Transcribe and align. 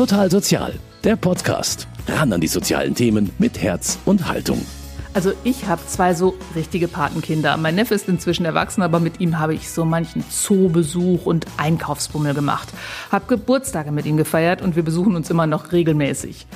Total 0.00 0.30
Sozial, 0.30 0.72
der 1.04 1.14
Podcast. 1.16 1.86
Ran 2.08 2.32
an 2.32 2.40
die 2.40 2.46
sozialen 2.46 2.94
Themen 2.94 3.32
mit 3.36 3.60
Herz 3.60 3.98
und 4.06 4.28
Haltung. 4.28 4.64
Also 5.12 5.32
ich 5.44 5.66
habe 5.66 5.82
zwei 5.86 6.14
so 6.14 6.38
richtige 6.56 6.88
Patenkinder. 6.88 7.58
Mein 7.58 7.74
Neffe 7.74 7.96
ist 7.96 8.08
inzwischen 8.08 8.46
erwachsen, 8.46 8.80
aber 8.80 8.98
mit 8.98 9.20
ihm 9.20 9.38
habe 9.38 9.52
ich 9.52 9.68
so 9.68 9.84
manchen 9.84 10.24
Zoobesuch 10.30 11.26
und 11.26 11.44
Einkaufsbummel 11.58 12.32
gemacht. 12.32 12.70
Hab 13.12 13.28
Geburtstage 13.28 13.92
mit 13.92 14.06
ihm 14.06 14.16
gefeiert 14.16 14.62
und 14.62 14.74
wir 14.74 14.84
besuchen 14.84 15.16
uns 15.16 15.28
immer 15.28 15.46
noch 15.46 15.70
regelmäßig. 15.70 16.46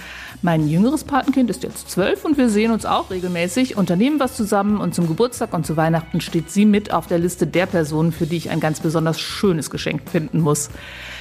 Mein 0.44 0.68
jüngeres 0.68 1.04
Patenkind 1.04 1.48
ist 1.48 1.62
jetzt 1.62 1.90
zwölf 1.90 2.26
und 2.26 2.36
wir 2.36 2.50
sehen 2.50 2.70
uns 2.70 2.84
auch 2.84 3.08
regelmäßig, 3.08 3.78
unternehmen 3.78 4.20
was 4.20 4.36
zusammen 4.36 4.76
und 4.78 4.94
zum 4.94 5.08
Geburtstag 5.08 5.54
und 5.54 5.64
zu 5.64 5.78
Weihnachten 5.78 6.20
steht 6.20 6.50
sie 6.50 6.66
mit 6.66 6.92
auf 6.92 7.06
der 7.06 7.18
Liste 7.18 7.46
der 7.46 7.64
Personen, 7.64 8.12
für 8.12 8.26
die 8.26 8.36
ich 8.36 8.50
ein 8.50 8.60
ganz 8.60 8.80
besonders 8.80 9.18
schönes 9.18 9.70
Geschenk 9.70 10.02
finden 10.06 10.42
muss. 10.42 10.68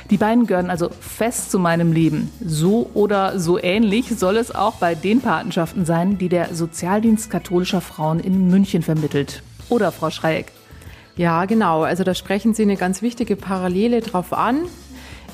Die 0.09 0.17
beiden 0.17 0.45
gehören 0.45 0.70
also 0.70 0.89
fest 0.99 1.51
zu 1.51 1.57
meinem 1.57 1.93
Leben. 1.93 2.31
So 2.45 2.89
oder 2.93 3.39
so 3.39 3.57
ähnlich 3.57 4.09
soll 4.09 4.35
es 4.35 4.53
auch 4.53 4.73
bei 4.73 4.93
den 4.93 5.21
Patenschaften 5.21 5.85
sein, 5.85 6.17
die 6.17 6.27
der 6.27 6.53
Sozialdienst 6.53 7.29
katholischer 7.29 7.79
Frauen 7.79 8.20
in 8.20 8.49
München 8.49 8.81
vermittelt. 8.81 9.41
Oder 9.70 9.93
Frau 9.93 10.09
Schreieck? 10.09 10.51
Ja, 11.15 11.45
genau. 11.45 11.84
Also 11.84 12.03
da 12.03 12.13
sprechen 12.13 12.53
Sie 12.53 12.63
eine 12.63 12.76
ganz 12.76 13.01
wichtige 13.01 13.37
Parallele 13.37 14.01
drauf 14.01 14.34
an. 14.34 14.63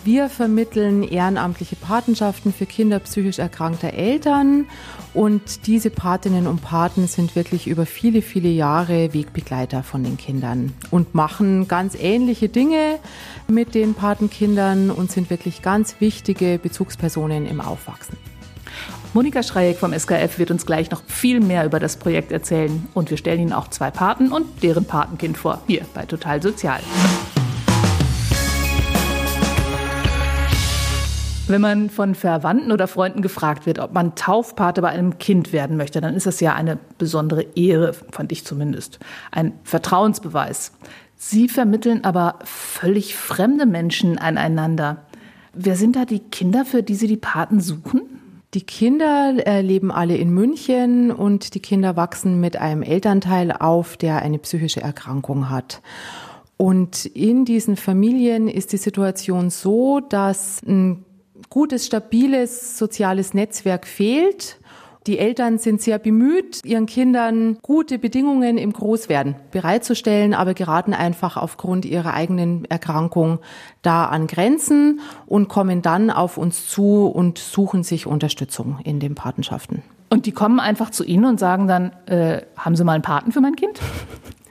Wir 0.05 0.29
vermitteln 0.29 1.03
ehrenamtliche 1.03 1.75
Patenschaften 1.75 2.53
für 2.53 2.65
Kinder 2.65 2.99
psychisch 2.99 3.37
erkrankter 3.37 3.93
Eltern 3.93 4.65
und 5.13 5.67
diese 5.67 5.89
Patinnen 5.89 6.47
und 6.47 6.61
Paten 6.61 7.07
sind 7.07 7.35
wirklich 7.35 7.67
über 7.67 7.85
viele, 7.85 8.21
viele 8.21 8.47
Jahre 8.47 9.13
Wegbegleiter 9.13 9.83
von 9.83 10.03
den 10.03 10.15
Kindern 10.15 10.73
und 10.89 11.15
machen 11.15 11.67
ganz 11.67 11.95
ähnliche 11.99 12.47
Dinge 12.47 12.99
mit 13.49 13.75
den 13.75 13.93
Patenkindern 13.93 14.89
und 14.89 15.11
sind 15.11 15.29
wirklich 15.29 15.61
ganz 15.61 15.95
wichtige 15.99 16.59
Bezugspersonen 16.59 17.45
im 17.45 17.59
Aufwachsen. 17.59 18.17
Monika 19.13 19.43
Schreieck 19.43 19.77
vom 19.77 19.91
SKF 19.91 20.37
wird 20.37 20.51
uns 20.51 20.65
gleich 20.65 20.91
noch 20.91 21.01
viel 21.07 21.41
mehr 21.41 21.65
über 21.65 21.79
das 21.79 21.97
Projekt 21.97 22.31
erzählen 22.31 22.87
und 22.93 23.09
wir 23.09 23.17
stellen 23.17 23.41
Ihnen 23.41 23.53
auch 23.53 23.67
zwei 23.67 23.91
Paten 23.91 24.31
und 24.31 24.63
deren 24.63 24.85
Patenkind 24.85 25.37
vor, 25.37 25.61
hier 25.67 25.81
bei 25.93 26.05
Total 26.05 26.41
Sozial. 26.41 26.79
Wenn 31.49 31.61
man 31.61 31.89
von 31.89 32.13
Verwandten 32.13 32.71
oder 32.71 32.87
Freunden 32.87 33.23
gefragt 33.23 33.65
wird, 33.65 33.79
ob 33.79 33.91
man 33.91 34.13
Taufpate 34.13 34.83
bei 34.83 34.89
einem 34.89 35.17
Kind 35.17 35.51
werden 35.51 35.77
möchte, 35.77 35.99
dann 35.99 36.13
ist 36.13 36.27
das 36.27 36.39
ja 36.41 36.53
eine 36.53 36.77
besondere 36.99 37.41
Ehre, 37.55 37.93
fand 37.93 38.31
ich 38.31 38.45
zumindest. 38.45 38.99
Ein 39.31 39.53
Vertrauensbeweis. 39.63 40.73
Sie 41.15 41.49
vermitteln 41.49 42.03
aber 42.03 42.37
völlig 42.43 43.15
fremde 43.15 43.65
Menschen 43.65 44.19
aneinander. 44.19 45.07
Wer 45.53 45.75
sind 45.75 45.95
da 45.95 46.05
die 46.05 46.19
Kinder, 46.19 46.65
für 46.65 46.83
die 46.83 46.93
Sie 46.93 47.07
die 47.07 47.17
Paten 47.17 47.61
suchen? 47.61 48.03
Die 48.53 48.61
Kinder 48.61 49.33
äh, 49.47 49.61
leben 49.61 49.91
alle 49.91 50.17
in 50.17 50.29
München 50.29 51.09
und 51.09 51.55
die 51.55 51.61
Kinder 51.61 51.95
wachsen 51.95 52.39
mit 52.39 52.57
einem 52.57 52.83
Elternteil 52.83 53.51
auf, 53.51 53.97
der 53.97 54.21
eine 54.21 54.37
psychische 54.37 54.81
Erkrankung 54.81 55.49
hat. 55.49 55.81
Und 56.57 57.05
in 57.07 57.43
diesen 57.43 57.75
Familien 57.75 58.47
ist 58.47 58.71
die 58.71 58.77
Situation 58.77 59.49
so, 59.49 59.99
dass 59.99 60.61
ein 60.61 61.05
gutes, 61.49 61.85
stabiles 61.85 62.77
soziales 62.77 63.33
Netzwerk 63.33 63.87
fehlt. 63.87 64.57
Die 65.07 65.17
Eltern 65.17 65.57
sind 65.57 65.81
sehr 65.81 65.97
bemüht, 65.97 66.61
ihren 66.65 66.85
Kindern 66.85 67.57
gute 67.61 67.97
Bedingungen 67.97 68.57
im 68.57 68.73
Großwerden 68.73 69.35
bereitzustellen, 69.49 70.33
aber 70.33 70.53
geraten 70.53 70.93
einfach 70.93 71.37
aufgrund 71.37 71.85
ihrer 71.85 72.13
eigenen 72.13 72.65
Erkrankung 72.65 73.39
da 73.81 74.05
an 74.05 74.27
Grenzen 74.27 74.99
und 75.25 75.47
kommen 75.47 75.81
dann 75.81 76.11
auf 76.11 76.37
uns 76.37 76.69
zu 76.69 77.07
und 77.07 77.37
suchen 77.37 77.83
sich 77.83 78.05
Unterstützung 78.05 78.79
in 78.83 78.99
den 78.99 79.15
Patenschaften. 79.15 79.81
Und 80.09 80.25
die 80.25 80.31
kommen 80.31 80.59
einfach 80.59 80.89
zu 80.89 81.03
Ihnen 81.03 81.25
und 81.25 81.39
sagen 81.39 81.67
dann, 81.67 81.91
äh, 82.07 82.41
haben 82.57 82.75
Sie 82.75 82.83
mal 82.83 82.93
einen 82.93 83.03
Paten 83.03 83.31
für 83.31 83.41
mein 83.41 83.55
Kind? 83.55 83.79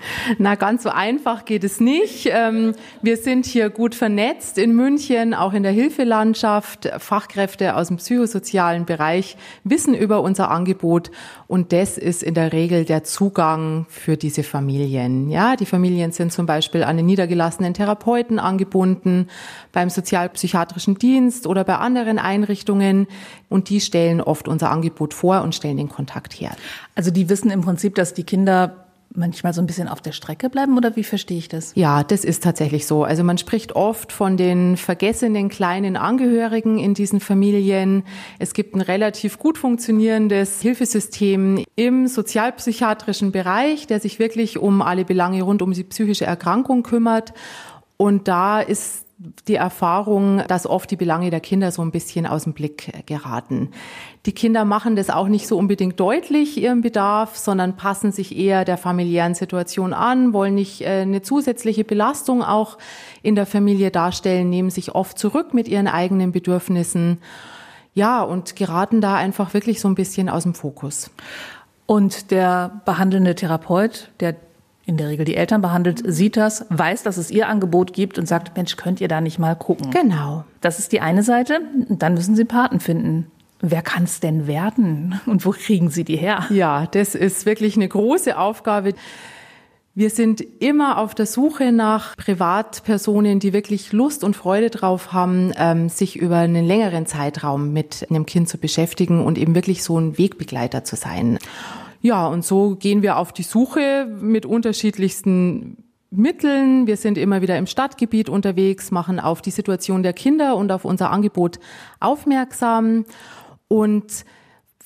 Na, 0.39 0.55
ganz 0.55 0.83
so 0.83 0.91
einfach 0.91 1.45
geht 1.45 1.65
es 1.65 1.81
nicht. 1.81 2.29
Ähm, 2.31 2.75
wir 3.03 3.17
sind 3.17 3.47
hier 3.47 3.71
gut 3.71 3.95
vernetzt 3.95 4.59
in 4.59 4.75
München, 4.75 5.35
auch 5.35 5.53
in 5.53 5.63
der 5.63 5.73
Hilfelandschaft. 5.73 6.91
Fachkräfte 6.99 7.77
aus 7.77 7.89
dem 7.89 7.97
psychosozialen 7.97 8.85
Bereich 8.85 9.37
wissen 9.65 9.95
über 9.95 10.23
unser 10.23 10.51
Angebot 10.51 11.11
und 11.47 11.73
das 11.73 11.99
ist 11.99 12.23
in 12.23 12.35
der 12.35 12.53
Regel 12.53 12.85
der 12.85 13.05
Zugang 13.05 13.87
für 13.89 14.17
diese 14.17 14.43
Familien. 14.43 15.31
Ja, 15.31 15.57
die 15.57 15.67
Familien 15.67 16.13
sind 16.13 16.33
zum 16.33 16.47
Beispiel 16.47 16.85
an 16.85 16.97
den 16.97 17.07
niedergelassenen 17.07 17.75
Therapeuten 17.75 18.39
angebunden, 18.39 19.29
beim 19.73 19.91
sozialpsychiatrischen 19.91 20.99
Dienst 20.99 21.47
oder 21.47 21.65
bei 21.65 21.77
anderen 21.77 22.19
Einrichtungen 22.19 23.07
und 23.49 23.69
die 23.71 23.81
stellen 23.81 24.21
oft 24.21 24.49
unser 24.49 24.71
Angebot 24.71 25.15
vor 25.15 25.43
und 25.43 25.55
stellen 25.55 25.77
den 25.77 25.89
Kontakt 25.89 26.35
her. 26.35 26.53
Also 26.95 27.11
die 27.11 27.29
wissen 27.29 27.51
im 27.51 27.63
Prinzip, 27.63 27.95
dass 27.95 28.15
die 28.15 28.25
Kinder 28.25 28.88
manchmal 29.15 29.53
so 29.53 29.61
ein 29.61 29.67
bisschen 29.67 29.89
auf 29.89 30.01
der 30.01 30.13
Strecke 30.13 30.51
bleiben 30.51 30.77
oder 30.77 30.95
wie 30.97 31.05
verstehe 31.05 31.39
ich 31.39 31.49
das? 31.49 31.73
Ja, 31.75 32.05
das 32.05 32.25
ist 32.25 32.43
tatsächlich 32.43 32.87
so. 32.87 33.05
Also 33.05 33.25
man 33.25 33.39
spricht 33.39 33.75
oft 33.75 34.13
von 34.13 34.37
den 34.37 34.77
vergessenen 34.77 35.49
kleinen 35.49 35.97
Angehörigen 35.97 36.79
in 36.79 36.95
diesen 36.95 37.21
Familien. 37.21 38.05
Es 38.39 38.55
gibt 38.55 38.75
ein 38.75 38.81
relativ 38.81 39.39
gut 39.39 39.59
funktionierendes 39.59 40.61
Hilfesystem 40.61 41.65
im 41.75 42.07
sozialpsychiatrischen 42.07 43.33
Bereich, 43.33 43.87
der 43.87 44.01
sich 44.01 44.19
wirklich 44.19 44.59
um 44.59 44.83
alle 44.83 45.05
Belange 45.05 45.43
rund 45.43 45.63
um 45.63 45.73
die 45.73 45.85
psychische 45.85 46.25
Erkrankung 46.25 46.83
kümmert. 46.83 47.33
Und 47.97 48.29
da 48.29 48.61
ist 48.61 49.08
die 49.49 49.57
Erfahrung, 49.57 50.43
dass 50.47 50.65
oft 50.65 50.89
die 50.93 50.97
Belange 50.97 51.31
der 51.31 51.41
Kinder 51.41 51.73
so 51.73 51.83
ein 51.83 51.91
bisschen 51.91 52.25
aus 52.25 52.45
dem 52.45 52.53
Blick 52.53 53.05
geraten. 53.07 53.71
Die 54.27 54.33
Kinder 54.33 54.65
machen 54.65 54.95
das 54.95 55.11
auch 55.11 55.27
nicht 55.27 55.49
so 55.49 55.59
unbedingt 55.59 55.99
deutlich, 55.99 56.57
ihren 56.57 56.83
Bedarf, 56.83 57.37
sondern 57.37 57.75
passen 57.75 58.13
sich 58.13 58.37
eher 58.37 58.65
der 58.65 58.79
familiären 58.79 59.35
Situation 59.35 59.93
an, 59.93 60.33
wollen 60.33 60.55
nicht 60.55 60.83
äh, 60.83 61.01
eine 61.01 61.21
zusätzliche 61.23 61.83
Belastung 61.83 62.45
auch 62.45 62.79
in 63.23 63.35
der 63.35 63.47
Familie 63.47 63.91
darstellen, 63.91 64.51
nehmen 64.51 64.71
sich 64.71 64.95
oft 64.95 65.19
zurück 65.19 65.53
mit 65.53 65.67
ihren 65.67 65.89
eigenen 65.89 66.31
Bedürfnissen. 66.31 67.19
Ja, 67.95 68.23
und 68.23 68.55
geraten 68.55 69.01
da 69.01 69.17
einfach 69.17 69.53
wirklich 69.53 69.81
so 69.81 69.89
ein 69.89 69.97
bisschen 69.97 70.29
aus 70.29 70.45
dem 70.45 70.55
Fokus. 70.55 71.11
Und 71.87 72.31
der 72.31 72.83
behandelnde 72.85 73.35
Therapeut, 73.35 74.11
der 74.21 74.37
in 74.89 74.97
der 74.97 75.09
Regel 75.09 75.27
die 75.27 75.37
Eltern 75.37 75.61
behandelt, 75.61 76.03
sieht 76.07 76.39
das, 76.39 76.65
weiß, 76.71 77.03
dass 77.03 77.19
es 77.19 77.31
ihr 77.31 77.49
Angebot 77.49 77.93
gibt 77.93 78.19
und 78.19 78.27
sagt, 78.27 78.57
Mensch, 78.57 78.77
könnt 78.77 79.03
ihr 79.03 79.09
da 79.09 79.21
nicht 79.21 79.39
mal 79.39 79.55
gucken? 79.55 79.91
Genau. 79.91 80.45
Das 80.63 80.79
ist 80.79 80.93
die 80.93 81.01
eine 81.01 81.23
Seite. 81.23 81.61
Dann 81.91 82.15
müssen 82.15 82.35
sie 82.35 82.47
Paten 82.47 82.81
finden. 82.81 83.27
Wer 83.61 83.83
kann 83.83 84.05
es 84.05 84.21
denn 84.21 84.47
werden 84.47 85.21
und 85.27 85.45
wo 85.45 85.51
kriegen 85.51 85.91
sie 85.91 86.05
die 86.05 86.17
her? 86.17 86.47
Ja, 86.49 86.87
das 86.87 87.15
ist 87.15 87.45
wirklich 87.45 87.77
eine 87.77 87.87
große 87.87 88.39
Aufgabe. 88.39 88.95
Wir 89.95 90.11
sind 90.11 90.41
immer 90.61 90.99
auf 90.99 91.15
der 91.15 91.27
Suche 91.27 91.73
nach 91.73 92.17
Privatpersonen, 92.17 93.41
die 93.41 93.53
wirklich 93.53 93.93
Lust 93.93 94.25
und 94.25 94.37
Freude 94.37 94.71
drauf 94.71 95.13
haben, 95.13 95.53
ähm, 95.57 95.89
sich 95.89 96.17
über 96.17 96.37
einen 96.37 96.65
längeren 96.65 97.05
Zeitraum 97.05 97.73
mit 97.73 98.07
einem 98.09 98.25
Kind 98.25 98.49
zu 98.49 98.59
beschäftigen 98.59 99.23
und 99.23 99.37
eben 99.37 99.55
wirklich 99.57 99.83
so 99.83 99.99
ein 99.99 100.17
Wegbegleiter 100.17 100.85
zu 100.85 100.97
sein. 100.97 101.39
Ja, 102.01 102.27
und 102.27 102.45
so 102.45 102.77
gehen 102.77 103.03
wir 103.03 103.17
auf 103.17 103.33
die 103.33 103.43
Suche 103.43 104.07
mit 104.21 104.47
unterschiedlichsten 104.47 105.85
Mitteln. 106.11 106.87
Wir 106.87 106.97
sind 106.97 107.19
immer 107.19 107.43
wieder 107.43 107.59
im 107.59 107.67
Stadtgebiet 107.67 108.29
unterwegs, 108.29 108.91
machen 108.91 109.21
auf 109.21 109.43
die 109.43 109.51
Situation 109.51 110.03
der 110.03 110.13
Kinder 110.13 110.57
und 110.57 110.73
auf 110.73 110.85
unser 110.85 111.11
Angebot 111.11 111.59
aufmerksam 112.01 113.05
und 113.67 114.25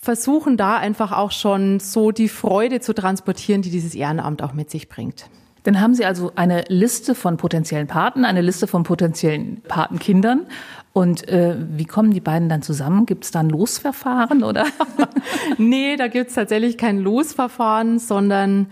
versuchen 0.00 0.56
da 0.56 0.78
einfach 0.78 1.12
auch 1.12 1.30
schon 1.30 1.78
so 1.78 2.10
die 2.10 2.28
Freude 2.28 2.80
zu 2.80 2.92
transportieren, 2.92 3.62
die 3.62 3.70
dieses 3.70 3.94
Ehrenamt 3.94 4.42
auch 4.42 4.52
mit 4.52 4.70
sich 4.70 4.88
bringt. 4.88 5.30
Dann 5.62 5.80
haben 5.80 5.94
Sie 5.94 6.04
also 6.04 6.32
eine 6.34 6.64
Liste 6.66 7.14
von 7.14 7.36
potenziellen 7.36 7.86
Paten, 7.86 8.24
eine 8.24 8.40
Liste 8.40 8.66
von 8.66 8.82
potenziellen 8.82 9.62
Patenkindern. 9.62 10.46
Und 10.92 11.26
äh, 11.28 11.56
wie 11.58 11.86
kommen 11.86 12.12
die 12.12 12.20
beiden 12.20 12.48
dann 12.48 12.62
zusammen? 12.62 13.06
Gibt 13.06 13.24
es 13.24 13.30
da 13.30 13.40
ein 13.40 13.48
Losverfahren 13.48 14.42
oder? 14.42 14.66
nee, 15.58 15.96
da 15.96 16.08
gibt 16.08 16.28
es 16.28 16.34
tatsächlich 16.34 16.76
kein 16.76 16.98
Losverfahren, 16.98 17.98
sondern 17.98 18.66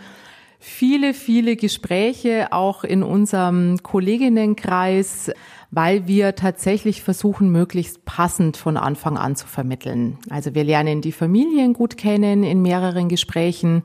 viele, 0.58 1.14
viele 1.14 1.56
Gespräche 1.56 2.48
auch 2.52 2.84
in 2.84 3.02
unserem 3.02 3.78
Kolleginnenkreis, 3.82 5.30
weil 5.70 6.06
wir 6.06 6.34
tatsächlich 6.34 7.02
versuchen, 7.02 7.50
möglichst 7.50 8.04
passend 8.04 8.58
von 8.58 8.76
Anfang 8.76 9.16
an 9.16 9.34
zu 9.34 9.46
vermitteln. 9.46 10.18
Also 10.28 10.54
wir 10.54 10.64
lernen 10.64 11.00
die 11.00 11.12
Familien 11.12 11.72
gut 11.72 11.96
kennen 11.96 12.44
in 12.44 12.60
mehreren 12.60 13.08
Gesprächen. 13.08 13.82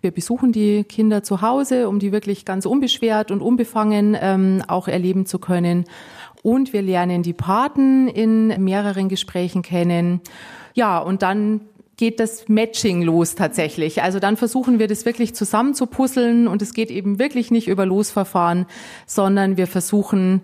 Wir 0.00 0.10
besuchen 0.10 0.50
die 0.50 0.82
Kinder 0.84 1.22
zu 1.22 1.42
Hause, 1.42 1.88
um 1.88 1.98
die 1.98 2.10
wirklich 2.10 2.44
ganz 2.44 2.64
unbeschwert 2.64 3.30
und 3.30 3.42
unbefangen 3.42 4.16
ähm, 4.18 4.62
auch 4.66 4.88
erleben 4.88 5.26
zu 5.26 5.38
können. 5.38 5.84
Und 6.42 6.72
wir 6.72 6.82
lernen 6.82 7.22
die 7.22 7.32
Paten 7.32 8.08
in 8.08 8.48
mehreren 8.64 9.08
Gesprächen 9.08 9.62
kennen. 9.62 10.20
Ja, 10.74 10.98
und 10.98 11.22
dann 11.22 11.60
geht 11.96 12.18
das 12.18 12.48
Matching 12.48 13.02
los 13.02 13.34
tatsächlich. 13.34 14.02
Also 14.02 14.20
dann 14.20 14.38
versuchen 14.38 14.78
wir 14.78 14.88
das 14.88 15.04
wirklich 15.04 15.34
zusammen 15.34 15.74
zu 15.74 15.86
puzzeln 15.86 16.48
und 16.48 16.62
es 16.62 16.72
geht 16.72 16.90
eben 16.90 17.18
wirklich 17.18 17.50
nicht 17.50 17.68
über 17.68 17.84
Losverfahren, 17.84 18.64
sondern 19.06 19.58
wir 19.58 19.66
versuchen 19.66 20.40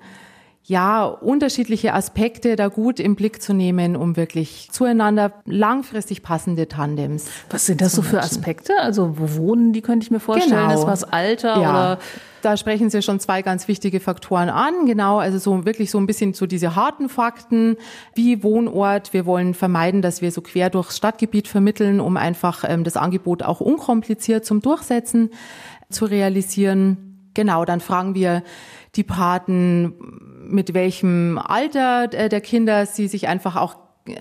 ja, 0.69 1.05
unterschiedliche 1.05 1.95
Aspekte 1.95 2.57
da 2.57 2.67
gut 2.67 2.99
im 2.99 3.15
Blick 3.15 3.41
zu 3.41 3.55
nehmen, 3.55 3.95
um 3.95 4.17
wirklich 4.17 4.69
zueinander 4.73 5.33
langfristig 5.45 6.25
passende 6.25 6.67
Tandems. 6.67 7.27
Was 7.51 7.67
sind 7.67 7.81
das 7.81 7.93
so 7.93 8.03
für 8.03 8.21
Aspekte? 8.21 8.73
Also 8.81 9.17
wo 9.17 9.37
wohnen 9.37 9.73
die, 9.73 9.81
könnte 9.81 10.03
ich 10.03 10.11
mir 10.11 10.19
vorstellen? 10.19 10.69
Genau. 10.69 10.75
Ist 10.75 10.87
was 10.87 11.05
Alter 11.05 11.61
ja. 11.61 11.71
oder? 11.71 11.99
Da 12.43 12.57
sprechen 12.57 12.91
Sie 12.91 13.01
schon 13.03 13.21
zwei 13.21 13.43
ganz 13.43 13.69
wichtige 13.69 14.01
Faktoren 14.01 14.49
an. 14.49 14.87
Genau, 14.87 15.19
also 15.19 15.39
so 15.39 15.65
wirklich 15.65 15.93
so 15.93 15.99
ein 15.99 16.07
bisschen 16.07 16.35
so 16.35 16.47
diese 16.47 16.75
harten 16.75 17.09
Fakten 17.09 17.77
wie 18.15 18.43
Wohnort. 18.43 19.13
Wir 19.13 19.25
wollen 19.25 19.55
vermeiden, 19.55 20.03
dass 20.03 20.21
wir 20.21 20.33
so 20.33 20.41
quer 20.41 20.69
durchs 20.69 20.97
Stadtgebiet 20.97 21.47
vermitteln, 21.47 22.01
um 22.01 22.17
einfach 22.17 22.65
ähm, 22.67 22.83
das 22.83 22.97
Angebot 22.97 23.45
auch 23.45 23.61
unkompliziert 23.61 24.45
zum 24.45 24.63
Durchsetzen 24.63 25.31
zu 25.91 26.07
realisieren. 26.07 27.06
Genau, 27.37 27.67
dann 27.67 27.81
fragen 27.81 28.15
wir 28.15 28.43
die 28.95 29.05
Paten, 29.05 29.93
mit 30.49 30.73
welchem 30.73 31.37
Alter 31.37 32.09
der 32.09 32.41
Kinder 32.41 32.87
sie 32.87 33.09
sich 33.09 33.29
einfach 33.29 33.57
auch 33.57 33.77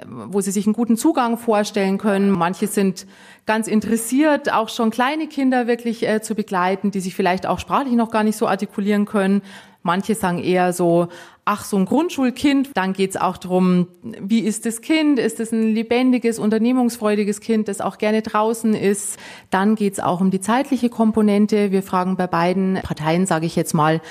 wo 0.07 0.41
sie 0.41 0.49
sich 0.49 0.65
einen 0.65 0.73
guten 0.73 0.97
Zugang 0.97 1.37
vorstellen 1.37 1.99
können. 1.99 2.31
Manche 2.31 2.65
sind 2.65 3.05
ganz 3.45 3.67
interessiert, 3.67 4.51
auch 4.51 4.69
schon 4.69 4.89
kleine 4.89 5.27
Kinder 5.27 5.67
wirklich 5.67 6.07
äh, 6.07 6.23
zu 6.23 6.33
begleiten, 6.33 6.89
die 6.89 6.99
sich 6.99 7.13
vielleicht 7.13 7.45
auch 7.45 7.59
sprachlich 7.59 7.93
noch 7.93 8.09
gar 8.09 8.23
nicht 8.23 8.35
so 8.35 8.47
artikulieren 8.47 9.05
können. 9.05 9.43
Manche 9.85 10.15
sagen 10.15 10.39
eher 10.39 10.73
so, 10.73 11.09
ach, 11.45 11.63
so 11.63 11.77
ein 11.77 11.85
Grundschulkind. 11.85 12.71
Dann 12.73 12.93
geht's 12.93 13.15
auch 13.15 13.37
darum, 13.37 13.87
wie 14.01 14.39
ist 14.39 14.65
das 14.65 14.81
Kind? 14.81 15.19
Ist 15.19 15.39
es 15.39 15.51
ein 15.51 15.75
lebendiges, 15.75 16.39
unternehmungsfreudiges 16.39 17.39
Kind, 17.39 17.67
das 17.67 17.81
auch 17.81 17.99
gerne 17.99 18.23
draußen 18.23 18.73
ist? 18.73 19.19
Dann 19.51 19.75
geht's 19.75 19.99
auch 19.99 20.21
um 20.21 20.31
die 20.31 20.41
zeitliche 20.41 20.89
Komponente. 20.89 21.71
Wir 21.71 21.83
fragen 21.83 22.17
bei 22.17 22.25
beiden 22.25 22.79
Parteien, 22.81 23.27
sage 23.27 23.45
ich 23.45 23.55
jetzt 23.55 23.75
mal, 23.75 24.01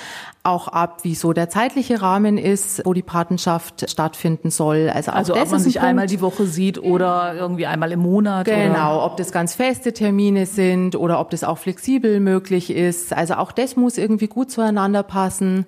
auch 0.45 0.67
ab, 0.67 1.03
wie 1.03 1.15
so 1.15 1.33
der 1.33 1.49
zeitliche 1.49 2.01
Rahmen 2.01 2.37
ist, 2.37 2.85
wo 2.85 2.93
die 2.93 3.01
Patenschaft 3.01 3.89
stattfinden 3.89 4.51
soll. 4.51 4.91
Also, 4.93 5.11
also 5.11 5.35
ob 5.35 5.51
man 5.51 5.59
sich 5.59 5.81
einmal 5.81 6.07
die 6.07 6.21
Woche 6.21 6.45
sieht 6.45 6.81
oder 6.81 7.33
irgendwie 7.35 7.65
einmal 7.65 7.91
im 7.91 7.99
Monat. 7.99 8.45
Genau, 8.45 8.97
oder? 8.97 9.05
ob 9.05 9.17
das 9.17 9.31
ganz 9.31 9.55
feste 9.55 9.93
Termine 9.93 10.45
sind 10.45 10.95
oder 10.95 11.19
ob 11.19 11.29
das 11.29 11.43
auch 11.43 11.57
flexibel 11.57 12.19
möglich 12.19 12.69
ist. 12.69 13.13
Also 13.13 13.35
auch 13.35 13.51
das 13.51 13.75
muss 13.75 13.97
irgendwie 13.97 14.27
gut 14.27 14.51
zueinander 14.51 15.03
passen. 15.03 15.65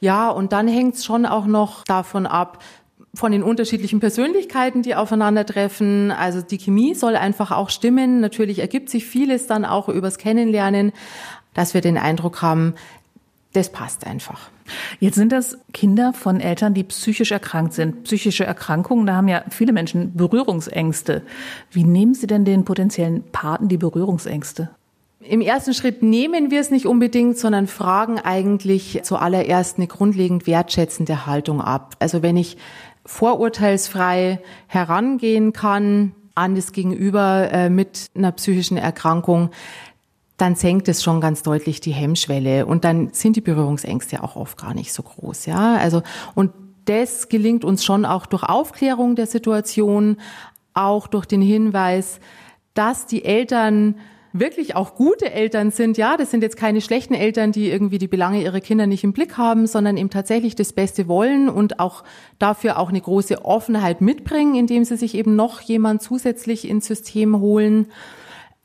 Ja, 0.00 0.30
und 0.30 0.52
dann 0.52 0.68
hängt 0.68 0.96
es 0.96 1.04
schon 1.04 1.26
auch 1.26 1.46
noch 1.46 1.84
davon 1.84 2.26
ab, 2.26 2.58
von 3.14 3.32
den 3.32 3.42
unterschiedlichen 3.42 4.00
Persönlichkeiten, 4.00 4.82
die 4.82 4.94
aufeinandertreffen. 4.94 6.10
Also 6.10 6.40
die 6.40 6.58
Chemie 6.58 6.94
soll 6.94 7.16
einfach 7.16 7.50
auch 7.50 7.70
stimmen. 7.70 8.20
Natürlich 8.20 8.60
ergibt 8.60 8.88
sich 8.88 9.04
vieles 9.04 9.46
dann 9.46 9.64
auch 9.64 9.88
übers 9.88 10.18
Kennenlernen, 10.18 10.92
dass 11.54 11.74
wir 11.74 11.82
den 11.82 11.98
Eindruck 11.98 12.40
haben, 12.40 12.74
das 13.52 13.70
passt 13.70 14.06
einfach. 14.06 14.50
Jetzt 14.98 15.16
sind 15.16 15.32
das 15.32 15.58
Kinder 15.72 16.12
von 16.12 16.40
Eltern, 16.40 16.74
die 16.74 16.84
psychisch 16.84 17.32
erkrankt 17.32 17.74
sind. 17.74 18.04
Psychische 18.04 18.44
Erkrankungen, 18.44 19.06
da 19.06 19.16
haben 19.16 19.28
ja 19.28 19.44
viele 19.50 19.72
Menschen 19.72 20.14
Berührungsängste. 20.14 21.22
Wie 21.70 21.84
nehmen 21.84 22.14
Sie 22.14 22.26
denn 22.26 22.44
den 22.44 22.64
potenziellen 22.64 23.22
Paten 23.30 23.68
die 23.68 23.76
Berührungsängste? 23.76 24.70
Im 25.20 25.40
ersten 25.40 25.72
Schritt 25.72 26.02
nehmen 26.02 26.50
wir 26.50 26.60
es 26.60 26.70
nicht 26.70 26.86
unbedingt, 26.86 27.38
sondern 27.38 27.66
fragen 27.66 28.18
eigentlich 28.18 29.00
zuallererst 29.04 29.78
eine 29.78 29.86
grundlegend 29.86 30.46
wertschätzende 30.46 31.26
Haltung 31.26 31.60
ab. 31.60 31.94
Also 32.00 32.22
wenn 32.22 32.36
ich 32.36 32.56
vorurteilsfrei 33.04 34.40
herangehen 34.66 35.52
kann 35.52 36.12
an 36.34 36.54
das 36.54 36.72
Gegenüber 36.72 37.50
äh, 37.52 37.68
mit 37.68 38.10
einer 38.16 38.32
psychischen 38.32 38.76
Erkrankung, 38.76 39.50
dann 40.36 40.54
senkt 40.54 40.88
es 40.88 41.02
schon 41.02 41.20
ganz 41.20 41.42
deutlich 41.42 41.80
die 41.80 41.92
Hemmschwelle 41.92 42.66
und 42.66 42.84
dann 42.84 43.10
sind 43.12 43.36
die 43.36 43.40
Berührungsängste 43.40 44.22
auch 44.22 44.36
oft 44.36 44.58
gar 44.58 44.74
nicht 44.74 44.92
so 44.92 45.02
groß, 45.02 45.46
ja. 45.46 45.76
Also, 45.76 46.02
und 46.34 46.52
das 46.84 47.28
gelingt 47.28 47.64
uns 47.64 47.84
schon 47.84 48.04
auch 48.04 48.26
durch 48.26 48.42
Aufklärung 48.42 49.14
der 49.14 49.26
Situation, 49.26 50.16
auch 50.74 51.06
durch 51.06 51.26
den 51.26 51.42
Hinweis, 51.42 52.18
dass 52.74 53.06
die 53.06 53.24
Eltern 53.24 53.96
wirklich 54.32 54.74
auch 54.74 54.94
gute 54.94 55.30
Eltern 55.30 55.70
sind. 55.70 55.98
Ja, 55.98 56.16
das 56.16 56.30
sind 56.30 56.42
jetzt 56.42 56.56
keine 56.56 56.80
schlechten 56.80 57.14
Eltern, 57.14 57.52
die 57.52 57.68
irgendwie 57.68 57.98
die 57.98 58.08
Belange 58.08 58.42
ihrer 58.42 58.60
Kinder 58.60 58.86
nicht 58.86 59.04
im 59.04 59.12
Blick 59.12 59.36
haben, 59.36 59.66
sondern 59.66 59.96
eben 59.96 60.10
tatsächlich 60.10 60.54
das 60.54 60.72
Beste 60.72 61.06
wollen 61.06 61.48
und 61.48 61.78
auch 61.78 62.02
dafür 62.38 62.78
auch 62.78 62.88
eine 62.88 63.00
große 63.00 63.44
Offenheit 63.44 64.00
mitbringen, 64.00 64.54
indem 64.54 64.84
sie 64.84 64.96
sich 64.96 65.14
eben 65.14 65.36
noch 65.36 65.60
jemand 65.60 66.02
zusätzlich 66.02 66.66
ins 66.68 66.86
System 66.86 67.40
holen. 67.40 67.88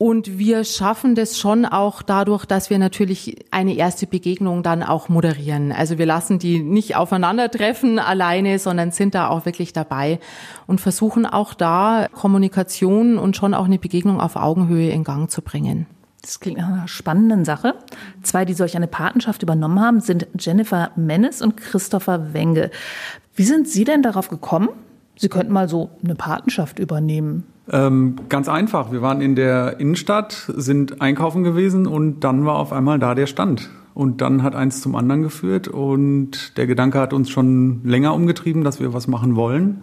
Und 0.00 0.38
wir 0.38 0.62
schaffen 0.62 1.16
das 1.16 1.40
schon 1.40 1.66
auch 1.66 2.02
dadurch, 2.02 2.46
dass 2.46 2.70
wir 2.70 2.78
natürlich 2.78 3.44
eine 3.50 3.74
erste 3.74 4.06
Begegnung 4.06 4.62
dann 4.62 4.84
auch 4.84 5.08
moderieren. 5.08 5.72
Also 5.72 5.98
wir 5.98 6.06
lassen 6.06 6.38
die 6.38 6.62
nicht 6.62 6.94
aufeinandertreffen 6.94 7.98
alleine, 7.98 8.60
sondern 8.60 8.92
sind 8.92 9.16
da 9.16 9.26
auch 9.26 9.44
wirklich 9.44 9.72
dabei 9.72 10.20
und 10.68 10.80
versuchen 10.80 11.26
auch 11.26 11.52
da 11.52 12.06
Kommunikation 12.12 13.18
und 13.18 13.36
schon 13.36 13.54
auch 13.54 13.64
eine 13.64 13.80
Begegnung 13.80 14.20
auf 14.20 14.36
Augenhöhe 14.36 14.90
in 14.90 15.02
Gang 15.02 15.28
zu 15.28 15.42
bringen. 15.42 15.86
Das 16.22 16.38
klingt 16.38 16.58
nach 16.58 16.68
einer 16.68 16.86
spannenden 16.86 17.44
Sache. 17.44 17.74
Zwei, 18.22 18.44
die 18.44 18.54
solch 18.54 18.76
eine 18.76 18.86
Patenschaft 18.86 19.42
übernommen 19.42 19.80
haben, 19.80 20.00
sind 20.00 20.28
Jennifer 20.38 20.92
Mennes 20.94 21.42
und 21.42 21.56
Christopher 21.56 22.32
Wenge. 22.32 22.70
Wie 23.34 23.44
sind 23.44 23.68
Sie 23.68 23.82
denn 23.82 24.02
darauf 24.02 24.28
gekommen, 24.28 24.68
Sie 25.16 25.28
könnten 25.28 25.52
mal 25.52 25.68
so 25.68 25.90
eine 26.04 26.14
Patenschaft 26.14 26.78
übernehmen? 26.78 27.44
Ähm, 27.70 28.16
ganz 28.28 28.48
einfach. 28.48 28.92
Wir 28.92 29.02
waren 29.02 29.20
in 29.20 29.34
der 29.34 29.78
Innenstadt, 29.80 30.50
sind 30.54 31.00
einkaufen 31.00 31.44
gewesen 31.44 31.86
und 31.86 32.20
dann 32.20 32.46
war 32.46 32.56
auf 32.56 32.72
einmal 32.72 32.98
da 32.98 33.14
der 33.14 33.26
Stand. 33.26 33.68
Und 33.94 34.20
dann 34.20 34.42
hat 34.42 34.54
eins 34.54 34.80
zum 34.80 34.94
anderen 34.94 35.22
geführt 35.22 35.68
und 35.68 36.56
der 36.56 36.66
Gedanke 36.66 37.00
hat 37.00 37.12
uns 37.12 37.30
schon 37.30 37.82
länger 37.84 38.14
umgetrieben, 38.14 38.62
dass 38.62 38.78
wir 38.80 38.94
was 38.94 39.08
machen 39.08 39.34
wollen. 39.34 39.82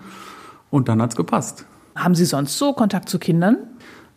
Und 0.72 0.88
dann 0.88 1.02
hat's 1.02 1.16
gepasst. 1.16 1.66
Haben 1.96 2.16
Sie 2.16 2.26
sonst 2.26 2.58
so 2.58 2.74
Kontakt 2.74 3.10
zu 3.10 3.20
Kindern? 3.20 3.58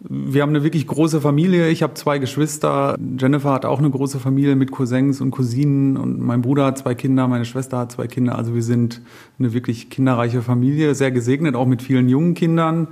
Wir 0.00 0.42
haben 0.42 0.50
eine 0.50 0.62
wirklich 0.62 0.86
große 0.86 1.20
Familie. 1.20 1.68
Ich 1.68 1.82
habe 1.82 1.94
zwei 1.94 2.18
Geschwister. 2.18 2.96
Jennifer 3.18 3.52
hat 3.52 3.64
auch 3.64 3.80
eine 3.80 3.90
große 3.90 4.20
Familie 4.20 4.54
mit 4.54 4.70
Cousins 4.70 5.20
und 5.20 5.32
Cousinen. 5.32 5.96
Und 5.96 6.20
mein 6.20 6.42
Bruder 6.42 6.66
hat 6.66 6.78
zwei 6.78 6.94
Kinder, 6.94 7.26
meine 7.26 7.44
Schwester 7.44 7.78
hat 7.78 7.90
zwei 7.90 8.06
Kinder. 8.06 8.36
Also 8.38 8.54
wir 8.54 8.62
sind 8.62 9.02
eine 9.40 9.52
wirklich 9.52 9.90
kinderreiche 9.90 10.42
Familie, 10.42 10.94
sehr 10.94 11.10
gesegnet, 11.10 11.56
auch 11.56 11.66
mit 11.66 11.82
vielen 11.82 12.08
jungen 12.08 12.34
Kindern. 12.34 12.88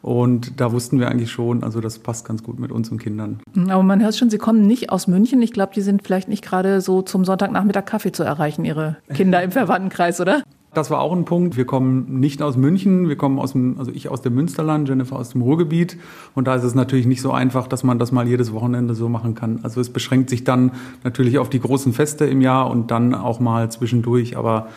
Und 0.00 0.60
da 0.60 0.72
wussten 0.72 1.00
wir 1.00 1.08
eigentlich 1.08 1.30
schon, 1.30 1.64
also 1.64 1.80
das 1.80 1.98
passt 1.98 2.26
ganz 2.26 2.42
gut 2.42 2.60
mit 2.60 2.70
unseren 2.70 2.98
Kindern. 2.98 3.40
Aber 3.68 3.82
man 3.82 4.00
hört 4.00 4.16
schon, 4.16 4.30
Sie 4.30 4.38
kommen 4.38 4.66
nicht 4.66 4.90
aus 4.90 5.08
München. 5.08 5.42
Ich 5.42 5.52
glaube, 5.52 5.72
die 5.74 5.80
sind 5.80 6.02
vielleicht 6.04 6.28
nicht 6.28 6.44
gerade 6.44 6.80
so 6.80 7.02
zum 7.02 7.24
Sonntagnachmittag 7.24 7.84
Kaffee 7.84 8.12
zu 8.12 8.22
erreichen, 8.22 8.64
Ihre 8.64 8.96
Kinder 9.12 9.42
im 9.42 9.50
Verwandtenkreis, 9.50 10.20
oder? 10.20 10.42
Das 10.74 10.90
war 10.90 11.00
auch 11.00 11.12
ein 11.12 11.24
Punkt. 11.24 11.56
Wir 11.56 11.64
kommen 11.64 12.20
nicht 12.20 12.42
aus 12.42 12.56
München, 12.56 13.08
wir 13.08 13.16
kommen 13.16 13.38
aus 13.38 13.52
dem, 13.52 13.78
also 13.78 13.90
ich 13.90 14.08
aus 14.10 14.20
dem 14.20 14.34
Münsterland, 14.34 14.88
Jennifer 14.88 15.16
aus 15.16 15.30
dem 15.30 15.42
Ruhrgebiet. 15.42 15.96
Und 16.34 16.46
da 16.46 16.54
ist 16.54 16.62
es 16.62 16.74
natürlich 16.74 17.06
nicht 17.06 17.22
so 17.22 17.32
einfach, 17.32 17.66
dass 17.66 17.84
man 17.84 17.98
das 17.98 18.12
mal 18.12 18.28
jedes 18.28 18.52
Wochenende 18.52 18.94
so 18.94 19.08
machen 19.08 19.34
kann. 19.34 19.60
Also 19.62 19.80
es 19.80 19.90
beschränkt 19.90 20.30
sich 20.30 20.44
dann 20.44 20.72
natürlich 21.04 21.38
auf 21.38 21.48
die 21.48 21.60
großen 21.60 21.92
Feste 21.92 22.26
im 22.26 22.40
Jahr 22.40 22.70
und 22.70 22.90
dann 22.90 23.14
auch 23.14 23.40
mal 23.40 23.70
zwischendurch. 23.70 24.36
Aber 24.36 24.68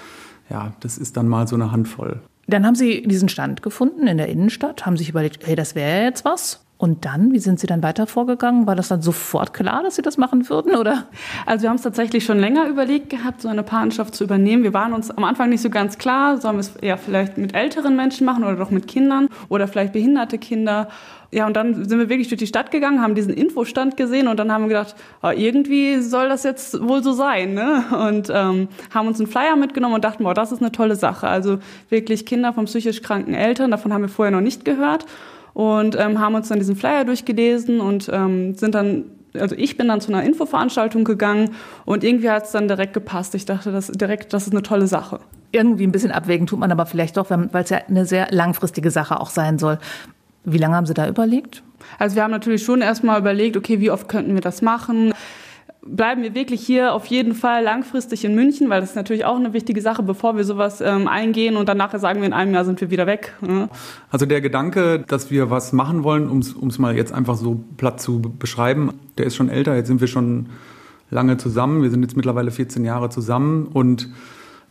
ja, 0.49 0.71
das 0.79 0.97
ist 0.97 1.17
dann 1.17 1.27
mal 1.27 1.47
so 1.47 1.55
eine 1.55 1.71
Handvoll. 1.71 2.21
Dann 2.47 2.65
haben 2.65 2.75
Sie 2.75 3.03
diesen 3.03 3.29
Stand 3.29 3.61
gefunden 3.61 4.07
in 4.07 4.17
der 4.17 4.27
Innenstadt, 4.27 4.85
haben 4.85 4.97
sich 4.97 5.09
überlegt, 5.09 5.45
hey, 5.45 5.55
das 5.55 5.75
wäre 5.75 6.03
jetzt 6.03 6.25
was. 6.25 6.65
Und 6.81 7.05
dann, 7.05 7.31
wie 7.31 7.37
sind 7.37 7.59
Sie 7.59 7.67
dann 7.67 7.83
weiter 7.83 8.07
vorgegangen? 8.07 8.65
War 8.65 8.75
das 8.75 8.87
dann 8.87 9.03
sofort 9.03 9.53
klar, 9.53 9.83
dass 9.83 9.97
Sie 9.97 10.01
das 10.01 10.17
machen 10.17 10.49
würden, 10.49 10.75
oder? 10.75 11.03
Also 11.45 11.61
wir 11.61 11.69
haben 11.69 11.75
es 11.75 11.83
tatsächlich 11.83 12.25
schon 12.25 12.39
länger 12.39 12.67
überlegt 12.67 13.11
gehabt, 13.11 13.43
so 13.43 13.49
eine 13.49 13.61
Patenschaft 13.61 14.15
zu 14.15 14.23
übernehmen. 14.23 14.63
Wir 14.63 14.73
waren 14.73 14.93
uns 14.93 15.11
am 15.11 15.23
Anfang 15.23 15.49
nicht 15.49 15.61
so 15.61 15.69
ganz 15.69 15.99
klar, 15.99 16.41
sollen 16.41 16.55
wir 16.55 16.61
es 16.61 16.75
eher 16.77 16.97
vielleicht 16.97 17.37
mit 17.37 17.53
älteren 17.53 17.95
Menschen 17.95 18.25
machen 18.25 18.43
oder 18.43 18.55
doch 18.55 18.71
mit 18.71 18.87
Kindern 18.87 19.27
oder 19.47 19.67
vielleicht 19.67 19.93
behinderte 19.93 20.39
Kinder. 20.39 20.87
Ja, 21.29 21.45
und 21.45 21.55
dann 21.55 21.87
sind 21.87 21.99
wir 21.99 22.09
wirklich 22.09 22.29
durch 22.29 22.39
die 22.39 22.47
Stadt 22.47 22.71
gegangen, 22.71 22.99
haben 22.99 23.13
diesen 23.13 23.35
Infostand 23.35 23.95
gesehen 23.95 24.27
und 24.27 24.39
dann 24.39 24.51
haben 24.51 24.63
wir 24.63 24.69
gedacht, 24.69 24.95
oh, 25.21 25.29
irgendwie 25.29 26.01
soll 26.01 26.29
das 26.29 26.41
jetzt 26.41 26.81
wohl 26.81 27.03
so 27.03 27.11
sein. 27.11 27.53
Ne? 27.53 27.83
Und 28.07 28.31
ähm, 28.33 28.69
haben 28.91 29.07
uns 29.07 29.19
einen 29.19 29.27
Flyer 29.27 29.55
mitgenommen 29.55 29.93
und 29.93 30.03
dachten, 30.03 30.23
boah, 30.23 30.33
das 30.33 30.51
ist 30.51 30.63
eine 30.63 30.71
tolle 30.71 30.95
Sache. 30.95 31.27
Also 31.27 31.59
wirklich 31.89 32.25
Kinder 32.25 32.53
von 32.53 32.65
psychisch 32.65 33.03
kranken 33.03 33.35
Eltern, 33.35 33.69
davon 33.69 33.93
haben 33.93 34.01
wir 34.01 34.09
vorher 34.09 34.31
noch 34.31 34.41
nicht 34.41 34.65
gehört. 34.65 35.05
Und 35.53 35.97
ähm, 35.99 36.19
haben 36.19 36.35
uns 36.35 36.47
dann 36.47 36.59
diesen 36.59 36.75
Flyer 36.75 37.03
durchgelesen 37.05 37.81
und 37.81 38.09
ähm, 38.11 38.55
sind 38.55 38.75
dann 38.75 39.05
also 39.39 39.55
ich 39.55 39.77
bin 39.77 39.87
dann 39.87 40.01
zu 40.01 40.11
einer 40.11 40.23
Infoveranstaltung 40.23 41.03
gegangen 41.03 41.51
und 41.85 42.03
irgendwie 42.03 42.29
hat 42.29 42.45
es 42.45 42.51
dann 42.51 42.67
direkt 42.67 42.93
gepasst. 42.93 43.33
Ich 43.35 43.45
dachte, 43.45 43.71
das 43.71 43.87
direkt, 43.87 44.33
das 44.33 44.47
ist 44.47 44.53
eine 44.53 44.61
tolle 44.61 44.87
Sache. 44.87 45.19
Irgendwie 45.51 45.85
ein 45.85 45.91
bisschen 45.91 46.11
abwägen 46.11 46.47
tut 46.47 46.59
man 46.59 46.71
aber 46.71 46.85
vielleicht 46.85 47.17
doch, 47.17 47.29
weil 47.29 47.63
es 47.63 47.69
ja 47.69 47.79
eine 47.87 48.05
sehr 48.05 48.27
langfristige 48.31 48.91
Sache 48.91 49.19
auch 49.19 49.29
sein 49.29 49.59
soll. 49.59 49.77
Wie 50.43 50.57
lange 50.57 50.75
haben 50.75 50.85
Sie 50.85 50.93
da 50.93 51.07
überlegt? 51.07 51.63
Also 51.99 52.15
wir 52.15 52.23
haben 52.23 52.31
natürlich 52.31 52.63
schon 52.63 52.81
erstmal 52.81 53.19
überlegt, 53.19 53.57
okay, 53.57 53.79
wie 53.79 53.91
oft 53.91 54.07
könnten 54.07 54.33
wir 54.33 54.41
das 54.41 54.61
machen? 54.61 55.13
Bleiben 55.83 56.21
wir 56.21 56.35
wirklich 56.35 56.61
hier 56.63 56.93
auf 56.93 57.07
jeden 57.07 57.33
Fall 57.33 57.63
langfristig 57.63 58.23
in 58.23 58.35
München, 58.35 58.69
weil 58.69 58.81
das 58.81 58.91
ist 58.91 58.95
natürlich 58.95 59.25
auch 59.25 59.35
eine 59.35 59.53
wichtige 59.53 59.81
Sache, 59.81 60.03
bevor 60.03 60.37
wir 60.37 60.43
sowas 60.43 60.79
ähm, 60.79 61.07
eingehen 61.07 61.57
und 61.57 61.67
danach 61.67 61.97
sagen 61.97 62.19
wir 62.19 62.27
in 62.27 62.33
einem 62.33 62.53
Jahr 62.53 62.65
sind 62.65 62.79
wir 62.81 62.91
wieder 62.91 63.07
weg. 63.07 63.33
Ne? 63.41 63.67
Also 64.11 64.27
der 64.27 64.41
Gedanke, 64.41 64.99
dass 65.07 65.31
wir 65.31 65.49
was 65.49 65.73
machen 65.73 66.03
wollen, 66.03 66.29
um 66.29 66.39
es 66.39 66.77
mal 66.77 66.95
jetzt 66.95 67.11
einfach 67.11 67.35
so 67.35 67.63
platt 67.77 67.99
zu 67.99 68.21
beschreiben, 68.21 68.93
der 69.17 69.25
ist 69.25 69.35
schon 69.35 69.49
älter. 69.49 69.75
Jetzt 69.75 69.87
sind 69.87 70.01
wir 70.01 70.07
schon 70.07 70.49
lange 71.09 71.37
zusammen. 71.37 71.81
Wir 71.81 71.89
sind 71.89 72.03
jetzt 72.03 72.15
mittlerweile 72.15 72.51
14 72.51 72.85
Jahre 72.85 73.09
zusammen 73.09 73.65
und 73.65 74.09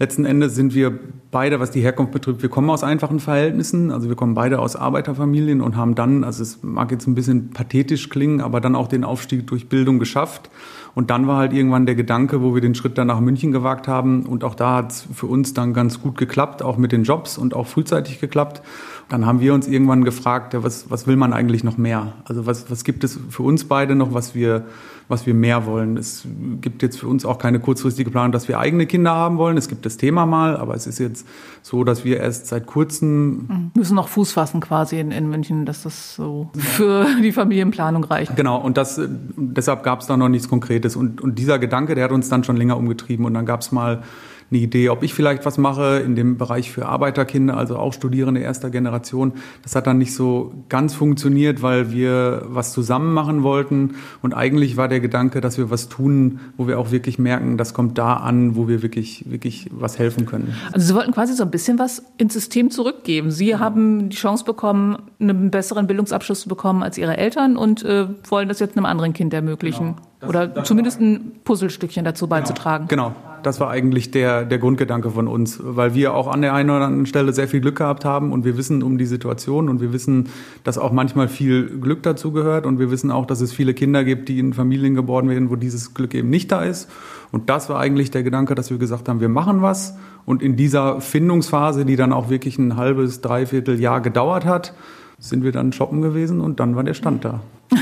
letzten 0.00 0.24
Endes 0.24 0.54
sind 0.54 0.74
wir 0.74 0.98
beide, 1.30 1.60
was 1.60 1.70
die 1.70 1.82
Herkunft 1.82 2.12
betrifft, 2.12 2.42
wir 2.42 2.48
kommen 2.48 2.70
aus 2.70 2.82
einfachen 2.82 3.20
Verhältnissen. 3.20 3.92
Also 3.92 4.08
wir 4.08 4.16
kommen 4.16 4.34
beide 4.34 4.58
aus 4.58 4.74
Arbeiterfamilien 4.74 5.60
und 5.60 5.76
haben 5.76 5.94
dann, 5.94 6.24
also 6.24 6.42
es 6.42 6.62
mag 6.62 6.90
jetzt 6.90 7.06
ein 7.06 7.14
bisschen 7.14 7.50
pathetisch 7.50 8.08
klingen, 8.08 8.40
aber 8.40 8.62
dann 8.62 8.74
auch 8.74 8.88
den 8.88 9.04
Aufstieg 9.04 9.46
durch 9.46 9.68
Bildung 9.68 9.98
geschafft. 9.98 10.50
Und 10.94 11.10
dann 11.10 11.26
war 11.26 11.36
halt 11.36 11.52
irgendwann 11.52 11.84
der 11.84 11.94
Gedanke, 11.94 12.42
wo 12.42 12.54
wir 12.54 12.62
den 12.62 12.74
Schritt 12.74 12.96
dann 12.96 13.08
nach 13.08 13.20
München 13.20 13.52
gewagt 13.52 13.88
haben. 13.88 14.24
Und 14.24 14.42
auch 14.42 14.54
da 14.54 14.76
hat 14.76 14.90
es 14.90 15.06
für 15.14 15.26
uns 15.26 15.52
dann 15.52 15.74
ganz 15.74 16.00
gut 16.00 16.16
geklappt, 16.16 16.62
auch 16.62 16.78
mit 16.78 16.92
den 16.92 17.04
Jobs 17.04 17.36
und 17.36 17.54
auch 17.54 17.66
frühzeitig 17.66 18.20
geklappt. 18.20 18.62
Dann 19.10 19.26
haben 19.26 19.40
wir 19.40 19.54
uns 19.54 19.66
irgendwann 19.66 20.04
gefragt, 20.04 20.54
ja, 20.54 20.62
was, 20.62 20.88
was 20.88 21.08
will 21.08 21.16
man 21.16 21.32
eigentlich 21.32 21.64
noch 21.64 21.76
mehr? 21.76 22.12
Also 22.24 22.46
was, 22.46 22.70
was 22.70 22.84
gibt 22.84 23.02
es 23.02 23.18
für 23.28 23.42
uns 23.42 23.64
beide 23.64 23.96
noch, 23.96 24.14
was 24.14 24.36
wir, 24.36 24.66
was 25.08 25.26
wir 25.26 25.34
mehr 25.34 25.66
wollen? 25.66 25.96
Es 25.96 26.28
gibt 26.60 26.80
jetzt 26.80 27.00
für 27.00 27.08
uns 27.08 27.24
auch 27.24 27.38
keine 27.38 27.58
kurzfristige 27.58 28.08
Planung, 28.08 28.30
dass 28.30 28.46
wir 28.46 28.60
eigene 28.60 28.86
Kinder 28.86 29.10
haben 29.10 29.36
wollen. 29.36 29.56
Es 29.56 29.66
gibt 29.66 29.84
das 29.84 29.96
Thema 29.96 30.26
mal, 30.26 30.56
aber 30.56 30.76
es 30.76 30.86
ist 30.86 31.00
jetzt 31.00 31.26
so, 31.60 31.82
dass 31.82 32.04
wir 32.04 32.18
erst 32.18 32.46
seit 32.46 32.66
kurzem... 32.66 33.30
Mhm. 33.48 33.70
Müssen 33.74 33.96
noch 33.96 34.06
Fuß 34.06 34.30
fassen 34.30 34.60
quasi 34.60 35.00
in, 35.00 35.10
in 35.10 35.28
München, 35.28 35.66
dass 35.66 35.82
das 35.82 36.14
so 36.14 36.50
für 36.56 37.04
die 37.20 37.32
Familienplanung 37.32 38.04
reicht. 38.04 38.36
Genau, 38.36 38.60
und 38.60 38.76
das, 38.76 39.00
deshalb 39.36 39.82
gab 39.82 40.02
es 40.02 40.06
da 40.06 40.16
noch 40.16 40.28
nichts 40.28 40.48
Konkretes. 40.48 40.94
Und, 40.94 41.20
und 41.20 41.36
dieser 41.36 41.58
Gedanke, 41.58 41.96
der 41.96 42.04
hat 42.04 42.12
uns 42.12 42.28
dann 42.28 42.44
schon 42.44 42.56
länger 42.56 42.76
umgetrieben. 42.76 43.24
Und 43.24 43.34
dann 43.34 43.44
gab 43.44 43.62
es 43.62 43.72
mal 43.72 44.04
eine 44.50 44.60
Idee, 44.60 44.88
ob 44.88 45.02
ich 45.02 45.14
vielleicht 45.14 45.46
was 45.46 45.58
mache 45.58 46.02
in 46.04 46.16
dem 46.16 46.36
Bereich 46.36 46.72
für 46.72 46.86
Arbeiterkinder, 46.86 47.56
also 47.56 47.76
auch 47.76 47.92
Studierende 47.92 48.40
erster 48.40 48.70
Generation. 48.70 49.34
Das 49.62 49.76
hat 49.76 49.86
dann 49.86 49.98
nicht 49.98 50.14
so 50.14 50.52
ganz 50.68 50.94
funktioniert, 50.94 51.62
weil 51.62 51.92
wir 51.92 52.42
was 52.46 52.72
zusammen 52.72 53.14
machen 53.14 53.42
wollten. 53.42 53.94
Und 54.22 54.34
eigentlich 54.34 54.76
war 54.76 54.88
der 54.88 55.00
Gedanke, 55.00 55.40
dass 55.40 55.56
wir 55.56 55.70
was 55.70 55.88
tun, 55.88 56.40
wo 56.56 56.66
wir 56.66 56.78
auch 56.78 56.90
wirklich 56.90 57.18
merken, 57.18 57.58
das 57.58 57.74
kommt 57.74 57.96
da 57.98 58.14
an, 58.14 58.56
wo 58.56 58.66
wir 58.66 58.82
wirklich, 58.82 59.30
wirklich 59.30 59.70
was 59.72 59.98
helfen 59.98 60.26
können. 60.26 60.54
Also 60.72 60.88
Sie 60.88 60.94
wollten 60.94 61.12
quasi 61.12 61.34
so 61.34 61.44
ein 61.44 61.50
bisschen 61.50 61.78
was 61.78 62.02
ins 62.18 62.32
System 62.32 62.70
zurückgeben. 62.70 63.30
Sie 63.30 63.56
haben 63.56 64.08
die 64.08 64.16
Chance 64.16 64.44
bekommen, 64.44 64.96
einen 65.20 65.50
besseren 65.50 65.86
Bildungsabschluss 65.86 66.40
zu 66.40 66.48
bekommen 66.48 66.82
als 66.82 66.98
Ihre 66.98 67.16
Eltern 67.16 67.56
und 67.56 67.84
äh, 67.84 68.08
wollen 68.28 68.48
das 68.48 68.58
jetzt 68.58 68.76
einem 68.76 68.86
anderen 68.86 69.12
Kind 69.12 69.32
ermöglichen. 69.32 69.94
Genau. 69.94 70.09
Das, 70.20 70.28
Oder 70.28 70.46
das 70.46 70.68
zumindest 70.68 71.00
ein 71.00 71.32
Puzzlestückchen 71.44 72.04
dazu 72.04 72.26
genau. 72.26 72.36
beizutragen. 72.36 72.88
Genau, 72.88 73.14
das 73.42 73.58
war 73.58 73.70
eigentlich 73.70 74.10
der, 74.10 74.44
der 74.44 74.58
Grundgedanke 74.58 75.10
von 75.10 75.26
uns, 75.26 75.58
weil 75.62 75.94
wir 75.94 76.12
auch 76.12 76.28
an 76.28 76.42
der 76.42 76.52
einen 76.52 76.68
oder 76.68 76.84
anderen 76.84 77.06
Stelle 77.06 77.32
sehr 77.32 77.48
viel 77.48 77.62
Glück 77.62 77.76
gehabt 77.76 78.04
haben 78.04 78.30
und 78.30 78.44
wir 78.44 78.58
wissen 78.58 78.82
um 78.82 78.98
die 78.98 79.06
Situation 79.06 79.70
und 79.70 79.80
wir 79.80 79.94
wissen, 79.94 80.28
dass 80.62 80.76
auch 80.76 80.92
manchmal 80.92 81.28
viel 81.28 81.78
Glück 81.80 82.02
dazu 82.02 82.32
gehört 82.32 82.66
und 82.66 82.78
wir 82.78 82.90
wissen 82.90 83.10
auch, 83.10 83.24
dass 83.24 83.40
es 83.40 83.54
viele 83.54 83.72
Kinder 83.72 84.04
gibt, 84.04 84.28
die 84.28 84.38
in 84.38 84.52
Familien 84.52 84.94
geboren 84.94 85.30
werden, 85.30 85.48
wo 85.48 85.56
dieses 85.56 85.94
Glück 85.94 86.14
eben 86.14 86.28
nicht 86.28 86.52
da 86.52 86.64
ist. 86.64 86.90
Und 87.32 87.48
das 87.48 87.70
war 87.70 87.80
eigentlich 87.80 88.10
der 88.10 88.22
Gedanke, 88.22 88.54
dass 88.54 88.70
wir 88.70 88.76
gesagt 88.76 89.08
haben, 89.08 89.20
wir 89.20 89.30
machen 89.30 89.62
was 89.62 89.96
und 90.26 90.42
in 90.42 90.54
dieser 90.54 91.00
Findungsphase, 91.00 91.86
die 91.86 91.96
dann 91.96 92.12
auch 92.12 92.28
wirklich 92.28 92.58
ein 92.58 92.76
halbes, 92.76 93.22
dreiviertel 93.22 93.80
Jahr 93.80 94.02
gedauert 94.02 94.44
hat, 94.44 94.74
sind 95.18 95.44
wir 95.44 95.52
dann 95.52 95.72
shoppen 95.72 96.02
gewesen 96.02 96.40
und 96.42 96.60
dann 96.60 96.76
war 96.76 96.84
der 96.84 96.94
Stand 96.94 97.24
da. 97.24 97.40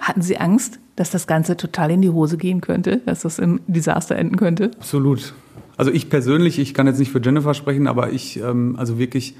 Hatten 0.00 0.22
Sie 0.22 0.38
Angst, 0.38 0.78
dass 0.96 1.10
das 1.10 1.26
Ganze 1.26 1.56
total 1.56 1.90
in 1.90 2.02
die 2.02 2.10
Hose 2.10 2.36
gehen 2.36 2.60
könnte, 2.60 2.98
dass 3.06 3.20
das 3.20 3.38
im 3.38 3.60
Desaster 3.66 4.16
enden 4.16 4.36
könnte? 4.36 4.70
Absolut. 4.78 5.34
Also 5.76 5.92
ich 5.92 6.10
persönlich, 6.10 6.58
ich 6.58 6.74
kann 6.74 6.86
jetzt 6.86 6.98
nicht 6.98 7.12
für 7.12 7.20
Jennifer 7.20 7.54
sprechen, 7.54 7.86
aber 7.86 8.10
ich, 8.10 8.38
ähm, 8.40 8.74
also 8.78 8.98
wirklich 8.98 9.36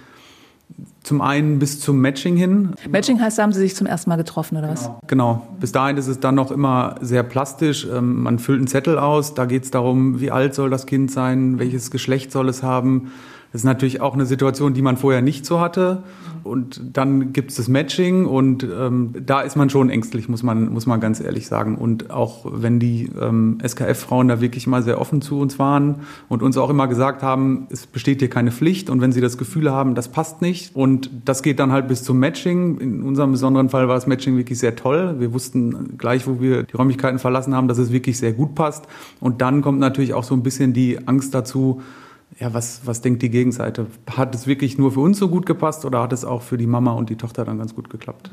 zum 1.09 1.23
einen 1.23 1.59
bis 1.59 1.81
zum 1.81 2.01
Matching 2.01 2.37
hin. 2.37 2.75
Matching 2.89 3.19
heißt, 3.19 3.39
haben 3.39 3.53
Sie 3.53 3.61
sich 3.61 3.75
zum 3.75 3.87
ersten 3.87 4.11
Mal 4.11 4.17
getroffen 4.17 4.59
oder 4.59 4.69
was? 4.69 4.85
Genau. 4.85 5.01
genau. 5.07 5.49
Bis 5.59 5.73
dahin 5.73 5.97
ist 5.97 6.07
es 6.07 6.21
dann 6.21 6.35
noch 6.35 6.51
immer 6.51 6.97
sehr 7.01 7.23
plastisch. 7.23 7.87
Ähm, 7.91 8.23
man 8.23 8.39
füllt 8.39 8.59
einen 8.59 8.67
Zettel 8.67 8.99
aus, 8.99 9.33
da 9.33 9.47
geht 9.47 9.65
es 9.65 9.71
darum, 9.71 10.21
wie 10.21 10.31
alt 10.31 10.55
soll 10.55 10.69
das 10.69 10.85
Kind 10.85 11.11
sein, 11.11 11.59
welches 11.59 11.91
Geschlecht 11.91 12.31
soll 12.31 12.49
es 12.51 12.63
haben 12.63 13.11
das 13.53 13.63
ist 13.63 13.65
natürlich 13.65 14.03
auch 14.03 14.13
eine 14.13 14.27
Situation, 14.27 14.75
die 14.75 14.83
man 14.83 14.99
vorher 14.99 15.23
nicht 15.23 15.47
so 15.47 15.59
hatte. 15.59 16.03
Und 16.45 16.81
dann 16.93 17.33
gibt 17.33 17.51
es 17.51 17.57
das 17.57 17.69
Matching 17.69 18.27
und 18.27 18.63
ähm, 18.63 19.15
da 19.25 19.41
ist 19.41 19.57
man 19.57 19.71
schon 19.71 19.89
ängstlich, 19.89 20.29
muss 20.29 20.43
man, 20.43 20.71
muss 20.71 20.87
man 20.87 21.01
ganz 21.01 21.21
ehrlich 21.21 21.47
sagen. 21.47 21.77
Und 21.77 22.11
auch 22.11 22.45
wenn 22.51 22.79
die 22.79 23.11
ähm, 23.21 23.59
SKF-Frauen 23.67 24.29
da 24.29 24.41
wirklich 24.43 24.67
mal 24.67 24.83
sehr 24.83 25.01
offen 25.01 25.23
zu 25.23 25.41
uns 25.41 25.59
waren 25.59 26.03
und 26.29 26.43
uns 26.43 26.59
auch 26.59 26.69
immer 26.69 26.89
gesagt 26.89 27.23
haben, 27.23 27.67
es 27.71 27.87
besteht 27.87 28.21
hier 28.21 28.31
keine 28.31 28.53
Pflicht 28.53 28.91
und 28.91 29.01
wenn 29.01 29.13
sie 29.13 29.23
das 29.23 29.39
Gefühl 29.39 29.71
haben, 29.71 29.95
das 29.95 30.09
passt 30.09 30.43
nicht 30.43 30.77
und 30.77 30.98
das 31.25 31.43
geht 31.43 31.59
dann 31.59 31.73
halt 31.73 31.89
bis 31.89 32.03
zum 32.03 32.19
Matching. 32.19 32.79
In 32.79 33.03
unserem 33.03 33.33
besonderen 33.33 33.69
Fall 33.69 33.89
war 33.89 33.95
das 33.95 34.07
Matching 34.07 34.37
wirklich 34.37 34.59
sehr 34.59 34.77
toll. 34.77 35.17
Wir 35.19 35.33
wussten 35.33 35.97
gleich, 35.99 36.27
wo 36.27 36.41
wir 36.41 36.63
die 36.65 36.77
Räumlichkeiten 36.77 37.19
verlassen 37.19 37.55
haben, 37.55 37.69
dass 37.69 37.79
es 37.79 37.93
wirklich 37.93 38.19
sehr 38.19 38.33
gut 38.33 38.55
passt. 38.55 38.87
Und 39.21 39.41
dann 39.41 39.63
kommt 39.63 39.79
natürlich 39.79 40.15
auch 40.15 40.25
so 40.25 40.35
ein 40.35 40.43
bisschen 40.43 40.73
die 40.73 41.07
Angst 41.07 41.35
dazu, 41.35 41.83
ja, 42.39 42.53
was, 42.55 42.83
was 42.85 43.01
denkt 43.01 43.23
die 43.23 43.31
Gegenseite? 43.31 43.87
Hat 44.11 44.35
es 44.35 44.47
wirklich 44.47 44.79
nur 44.79 44.93
für 44.93 45.01
uns 45.01 45.19
so 45.19 45.29
gut 45.29 45.47
gepasst 45.47 45.85
oder 45.85 46.03
hat 46.03 46.13
es 46.13 46.25
auch 46.25 46.43
für 46.43 46.59
die 46.59 46.67
Mama 46.67 46.93
und 46.93 47.11
die 47.11 47.17
Tochter 47.17 47.45
dann 47.45 47.59
ganz 47.59 47.75
gut 47.75 47.91
geklappt? 47.91 48.31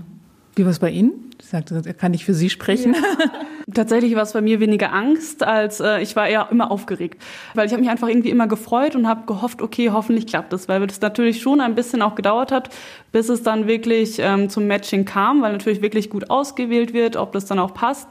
Wie 0.55 0.63
war 0.63 0.71
es 0.71 0.79
bei 0.79 0.89
Ihnen? 0.89 1.31
Ich 1.41 1.47
sagte, 1.47 1.81
er 1.85 1.93
kann 1.93 2.12
nicht 2.12 2.24
für 2.24 2.33
Sie 2.33 2.50
sprechen. 2.50 2.93
Ja. 2.93 3.29
Tatsächlich 3.74 4.15
war 4.15 4.24
es 4.24 4.31
bei 4.31 4.41
mir 4.41 4.62
weniger 4.62 4.93
Angst, 4.93 5.43
als 5.43 5.81
äh, 5.81 6.01
ich 6.01 6.15
war 6.15 6.29
eher 6.29 6.47
immer 6.50 6.71
aufgeregt. 6.71 7.21
Weil 7.55 7.65
ich 7.65 7.74
habe 7.74 7.81
mich 7.81 7.91
einfach 7.91 8.07
irgendwie 8.07 8.29
immer 8.29 8.47
gefreut 8.47 8.95
und 8.95 9.05
habe 9.05 9.25
gehofft, 9.25 9.62
okay, 9.62 9.91
hoffentlich 9.91 10.27
klappt 10.27 10.53
es. 10.53 10.69
Weil 10.69 10.81
es 10.83 11.01
natürlich 11.01 11.41
schon 11.41 11.59
ein 11.59 11.75
bisschen 11.75 12.01
auch 12.01 12.15
gedauert 12.15 12.53
hat, 12.53 12.69
bis 13.12 13.27
es 13.27 13.43
dann 13.43 13.67
wirklich 13.67 14.17
ähm, 14.19 14.50
zum 14.50 14.65
Matching 14.67 15.03
kam, 15.03 15.41
weil 15.41 15.51
natürlich 15.51 15.81
wirklich 15.81 16.09
gut 16.09 16.29
ausgewählt 16.29 16.93
wird, 16.93 17.17
ob 17.17 17.33
das 17.33 17.45
dann 17.45 17.59
auch 17.59 17.74
passt. 17.74 18.07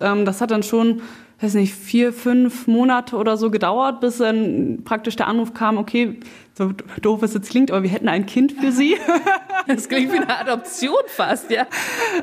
Ähm, 0.00 0.26
das 0.26 0.42
hat 0.42 0.50
dann 0.50 0.62
schon 0.62 1.00
weiß 1.40 1.54
nicht, 1.54 1.74
vier, 1.74 2.12
fünf 2.12 2.66
Monate 2.66 3.16
oder 3.16 3.36
so 3.36 3.50
gedauert, 3.50 4.00
bis 4.00 4.18
dann 4.18 4.80
praktisch 4.84 5.14
der 5.14 5.28
Anruf 5.28 5.54
kam, 5.54 5.78
okay, 5.78 6.18
so 6.54 6.72
doof 7.00 7.22
es 7.22 7.34
jetzt 7.34 7.50
klingt, 7.50 7.70
aber 7.70 7.84
wir 7.84 7.90
hätten 7.90 8.08
ein 8.08 8.26
Kind 8.26 8.52
für 8.52 8.72
sie. 8.72 8.96
Das 9.66 9.86
klingt 9.90 10.10
wie 10.14 10.16
eine 10.16 10.40
Adoption 10.40 10.96
fast, 11.08 11.50
ja. 11.50 11.66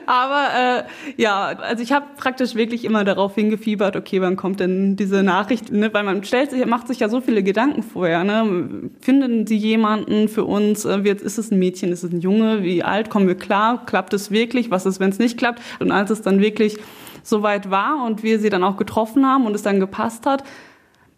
Aber 0.08 0.48
äh, 0.88 1.22
ja, 1.22 1.46
also 1.46 1.84
ich 1.84 1.92
habe 1.92 2.08
praktisch 2.18 2.56
wirklich 2.56 2.86
immer 2.86 3.04
darauf 3.04 3.36
hingefiebert, 3.36 3.96
okay, 3.96 4.20
wann 4.20 4.36
kommt 4.36 4.62
denn 4.62 4.96
diese 4.96 5.22
Nachricht? 5.22 5.72
Ne? 5.72 5.94
Weil 5.94 6.04
man 6.04 6.24
stellt 6.24 6.50
sich, 6.50 6.66
macht 6.66 6.88
sich 6.88 7.02
ja 7.02 7.08
so 7.08 7.22
viele 7.22 7.44
Gedanken 7.44 7.84
vorher. 7.84 8.24
Ne? 8.24 8.90
Finden 9.00 9.46
Sie 9.46 9.58
jemanden 9.58 10.28
für 10.28 10.44
uns? 10.44 10.86
Äh, 10.86 11.02
ist 11.02 11.38
es 11.38 11.52
ein 11.52 11.60
Mädchen? 11.60 11.92
Ist 11.92 12.04
es 12.04 12.12
ein 12.12 12.22
Junge? 12.22 12.64
Wie 12.64 12.82
alt? 12.82 13.12
Kommen 13.12 13.28
wir 13.28 13.36
klar? 13.36 13.86
Klappt 13.86 14.16
es 14.16 14.32
wirklich? 14.32 14.72
Was 14.72 14.88
ist, 14.88 15.00
wenn 15.00 15.12
es 15.12 15.20
nicht 15.20 15.38
klappt? 15.38 15.62
Und 15.80 15.92
als 15.92 16.10
es 16.10 16.24
dann 16.24 16.42
wirklich 16.42 16.80
soweit 17.26 17.70
war 17.70 18.06
und 18.06 18.24
wir 18.24 18.40
sie 18.40 18.50
dann 18.50 18.64
auch 18.64 18.78
getroffen 18.78 19.26
haben 19.26 19.46
und 19.46 19.56
es 19.56 19.64
dann 19.64 19.80
gepasst 19.80 20.26
hat, 20.26 20.44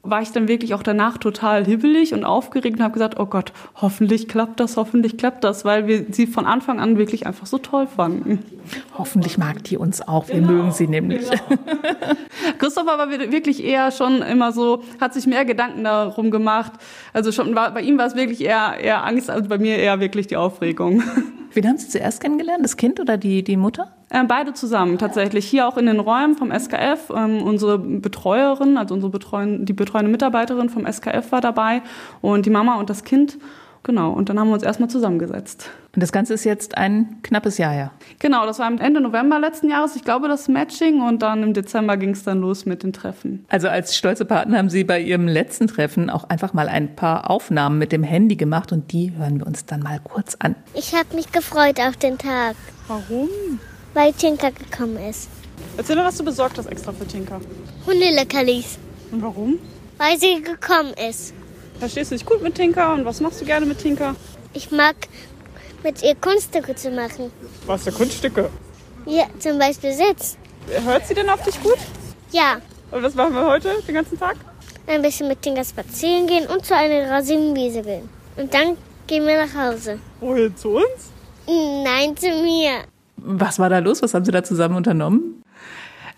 war 0.10 0.22
ich 0.22 0.32
dann 0.32 0.48
wirklich 0.48 0.74
auch 0.74 0.84
danach 0.84 1.18
total 1.18 1.66
hibbelig 1.66 2.14
und 2.14 2.24
aufgeregt 2.24 2.78
und 2.78 2.84
habe 2.84 2.94
gesagt, 2.94 3.20
oh 3.20 3.26
Gott, 3.26 3.52
hoffentlich 3.76 4.30
klappt 4.30 4.60
das, 4.60 4.78
hoffentlich 4.78 5.18
klappt 5.18 5.44
das, 5.44 5.66
weil 5.66 5.88
wir 5.88 6.06
sie 6.12 6.28
von 6.28 6.46
Anfang 6.46 6.80
an 6.80 6.98
wirklich 6.98 7.28
einfach 7.28 7.46
so 7.46 7.58
toll 7.58 7.88
fanden. 7.88 8.40
Hoffentlich 8.98 9.38
mag 9.38 9.64
die 9.66 9.78
uns 9.78 10.08
auch, 10.08 10.30
wir 10.30 10.36
genau, 10.36 10.52
mögen 10.52 10.72
sie 10.72 10.88
nämlich. 10.88 11.30
Genau. 11.30 11.62
Christopher 12.58 12.98
war 12.98 13.10
wirklich 13.10 13.62
eher 13.62 13.92
schon 13.92 14.22
immer 14.22 14.54
so, 14.54 14.84
hat 15.02 15.14
sich 15.14 15.28
mehr 15.28 15.44
Gedanken 15.44 15.84
darum 15.84 16.32
gemacht. 16.32 16.72
Also 17.12 17.34
schon 17.34 17.54
bei 17.54 17.82
ihm 17.82 17.98
war 17.98 18.06
es 18.06 18.16
wirklich 18.16 18.42
eher, 18.42 18.78
eher 18.80 19.04
Angst, 19.04 19.30
als 19.30 19.50
bei 19.50 19.58
mir 19.58 19.78
eher 19.78 20.00
wirklich 20.00 20.28
die 20.28 20.38
Aufregung. 20.38 21.04
Wen 21.54 21.68
haben 21.68 21.78
Sie 21.78 21.90
zuerst 21.90 22.22
kennengelernt, 22.22 22.64
das 22.64 22.78
Kind 22.78 23.00
oder 23.00 23.18
die, 23.18 23.44
die 23.44 23.58
Mutter? 23.58 23.97
Äh, 24.10 24.24
beide 24.26 24.54
zusammen 24.54 24.98
tatsächlich. 24.98 25.46
Hier 25.46 25.68
auch 25.68 25.78
in 25.78 25.86
den 25.86 26.00
Räumen 26.00 26.36
vom 26.36 26.52
SKF. 26.52 27.12
Ähm, 27.16 27.42
unsere 27.42 27.78
Betreuerin, 27.78 28.78
also 28.78 28.94
unsere 28.94 29.12
Betreuen, 29.12 29.66
die 29.66 29.74
betreuende 29.74 30.12
Mitarbeiterin 30.12 30.70
vom 30.70 30.86
SKF 30.86 31.32
war 31.32 31.42
dabei 31.42 31.82
und 32.22 32.46
die 32.46 32.50
Mama 32.50 32.76
und 32.76 32.90
das 32.90 33.04
Kind. 33.04 33.38
Genau, 33.88 34.12
und 34.12 34.28
dann 34.28 34.38
haben 34.38 34.50
wir 34.50 34.54
uns 34.54 34.64
erstmal 34.64 34.90
zusammengesetzt. 34.90 35.70
Und 35.96 36.04
das 36.04 36.12
Ganze 36.12 36.34
ist 36.34 36.44
jetzt 36.44 36.78
ein 36.78 37.22
knappes 37.24 37.58
Jahr 37.58 37.72
her. 37.72 37.92
Genau, 38.20 38.46
das 38.46 38.60
war 38.60 38.70
Ende 38.70 39.00
November 39.00 39.40
letzten 39.40 39.70
Jahres, 39.70 39.96
ich 39.96 40.04
glaube, 40.04 40.28
das 40.28 40.50
Matching 40.50 41.02
und 41.02 41.22
dann 41.22 41.42
im 41.42 41.54
Dezember 41.54 41.96
ging 41.96 42.10
es 42.10 42.24
dann 42.24 42.42
los 42.42 42.66
mit 42.66 42.84
den 42.84 42.92
Treffen. 42.92 43.46
Also 43.48 43.70
als 43.70 43.96
stolze 43.96 44.26
Partner 44.26 44.58
haben 44.58 44.70
Sie 44.70 44.84
bei 44.84 45.00
Ihrem 45.00 45.30
letzten 45.30 45.68
Treffen 45.68 46.10
auch 46.10 46.26
einfach 46.26 46.54
mal 46.54 46.68
ein 46.68 46.98
paar 46.98 47.30
Aufnahmen 47.30 47.78
mit 47.78 47.94
dem 47.94 48.04
Handy 48.04 48.36
gemacht 48.36 48.74
und 48.74 48.92
die 48.92 49.14
hören 49.16 49.40
wir 49.40 49.48
uns 49.48 49.66
dann 49.66 49.80
mal 49.80 50.02
kurz 50.04 50.36
an. 50.40 50.56
Ich 50.74 50.94
habe 50.94 51.16
mich 51.16 51.32
gefreut 51.32 51.80
auf 51.80 51.96
den 51.96 52.18
Tag. 52.18 52.58
Warum? 52.90 53.30
Weil 53.94 54.14
Tinka 54.14 54.50
gekommen 54.50 54.98
ist. 55.10 55.30
Erzähl 55.78 55.96
mir, 55.96 56.06
was 56.06 56.18
du 56.18 56.24
besorgt 56.24 56.58
hast 56.58 56.68
extra 56.68 56.92
für 56.92 57.08
Tinka. 57.08 57.40
Hundeleckerlis. 57.86 58.78
Und 59.12 59.22
warum? 59.22 59.60
Weil 59.98 60.20
sie 60.20 60.42
gekommen 60.42 60.94
ist. 61.10 61.34
Verstehst 61.80 62.12
du 62.12 62.16
dich 62.16 62.26
gut 62.26 62.42
mit 62.42 62.56
Tinka 62.56 62.94
und 62.94 63.06
was 63.06 63.20
machst 63.22 63.42
du 63.42 63.46
gerne 63.46 63.66
mit 63.66 63.80
Tinka? 63.80 64.16
Ich 64.54 64.72
mag 64.72 64.96
mit 65.84 66.04
ihr 66.04 66.16
Kunststücke 66.16 66.76
zu 66.76 66.90
machen. 66.92 67.32
Was 67.66 67.84
für 67.84 67.92
Kunststücke? 67.92 68.50
Ja, 69.06 69.26
zum 69.40 69.58
Beispiel 69.60 69.94
Sitz. 69.94 70.38
Hört 70.84 71.08
sie 71.08 71.14
denn 71.14 71.30
auf 71.30 71.42
dich 71.44 71.62
gut? 71.62 71.78
Ja. 72.32 72.58
Und 72.92 73.04
was 73.04 73.16
machen 73.16 73.34
wir 73.34 73.46
heute, 73.46 73.82
den 73.88 73.96
ganzen 73.96 74.20
Tag? 74.20 74.36
Ein 74.88 75.02
bisschen 75.02 75.28
mit 75.28 75.42
Tinka 75.42 75.64
spazieren 75.64 76.28
gehen 76.28 76.48
und 76.48 76.66
zu 76.66 76.76
einer 76.76 77.10
Rasenwiese 77.10 77.82
gehen. 77.82 78.10
Und 78.36 78.54
dann 78.54 78.78
gehen 79.06 79.26
wir 79.26 79.46
nach 79.46 79.54
Hause. 79.54 80.00
Wohin, 80.20 80.56
zu 80.56 80.70
uns? 80.78 81.12
Nein, 81.48 82.16
zu 82.18 82.28
mir. 82.28 82.84
Was 83.30 83.60
war 83.60 83.70
da 83.70 83.80
los? 83.80 84.02
Was 84.02 84.14
haben 84.14 84.24
Sie 84.24 84.32
da 84.32 84.42
zusammen 84.42 84.76
unternommen? 84.76 85.44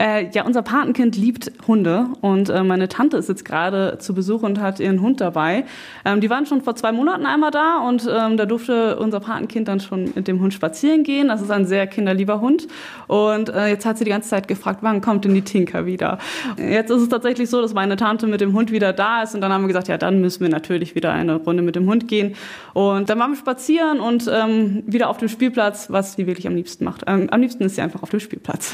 Äh, 0.02 0.30
ja, 0.32 0.46
unser 0.46 0.62
Patenkind 0.62 1.18
liebt 1.18 1.52
Hunde 1.68 2.08
und 2.22 2.50
äh, 2.50 2.64
meine 2.64 2.88
Tante 2.88 3.18
ist 3.18 3.28
jetzt 3.28 3.44
gerade 3.44 3.98
zu 4.00 4.14
Besuch 4.14 4.44
und 4.44 4.60
hat 4.62 4.80
ihren 4.80 5.02
Hund 5.02 5.20
dabei. 5.20 5.66
Ähm, 6.06 6.22
die 6.22 6.30
waren 6.30 6.46
schon 6.46 6.62
vor 6.62 6.76
zwei 6.76 6.94
Monaten 6.94 7.26
einmal 7.26 7.52
da 7.52 7.80
und 7.80 8.10
ähm, 8.10 8.38
da 8.38 8.46
durfte 8.46 8.98
unser 8.98 9.20
Patenkind 9.20 9.68
dann 9.68 9.82
schon 9.82 10.14
mit 10.16 10.30
dem 10.30 10.40
Hund 10.40 10.54
spazieren 10.54 11.04
gehen. 11.04 11.28
Das 11.28 11.42
ist 11.42 11.52
ein 11.52 11.66
sehr 11.66 11.86
kinderlieber 11.86 12.40
Hund 12.40 12.68
und 13.08 13.50
äh, 13.50 13.68
jetzt 13.68 13.86
hat 13.86 13.98
sie 13.98 14.06
die 14.06 14.10
ganze 14.10 14.30
Zeit 14.30 14.48
gefragt, 14.48 14.80
wann 14.84 15.02
kommt 15.02 15.26
denn 15.26 15.34
die 15.34 15.42
Tinker 15.42 15.86
wieder? 15.86 16.18
Jetzt 16.58 16.92
ist 16.92 17.02
es 17.02 17.10
tatsächlich 17.10 17.50
so, 17.50 17.62
dass 17.62 17.74
meine 17.74 17.98
Tante 17.98 18.26
mit 18.26 18.40
dem 18.40 18.54
Hund 18.54 18.72
wieder 18.72 18.94
da 18.94 19.24
ist 19.24 19.36
und 19.36 19.42
dann 19.42 19.52
haben 19.52 19.64
wir 19.64 19.68
gesagt, 19.68 19.90
ja, 19.90 19.98
dann 19.98 20.22
müssen 20.22 20.40
wir 20.40 20.50
natürlich 20.50 20.96
wieder 20.96 21.12
eine 21.12 21.36
Runde 21.36 21.62
mit 21.62 21.76
dem 21.76 21.90
Hund 21.90 22.08
gehen 22.08 22.36
und 22.74 23.10
dann 23.10 23.20
waren 23.20 23.32
wir 23.32 23.38
spazieren 23.38 24.00
und 24.00 24.32
ähm, 24.34 24.82
wieder 24.86 25.10
auf 25.10 25.18
dem 25.18 25.28
Spielplatz, 25.28 25.90
was 25.90 26.14
sie 26.14 26.26
wirklich 26.26 26.48
am 26.48 26.56
liebsten 26.56 26.86
macht. 26.86 27.04
Ähm, 27.06 27.28
am 27.32 27.42
liebsten 27.42 27.64
ist 27.64 27.76
sie 27.76 27.82
einfach 27.82 28.02
auf 28.02 28.10
dem 28.12 28.22
Spielplatz. 28.22 28.74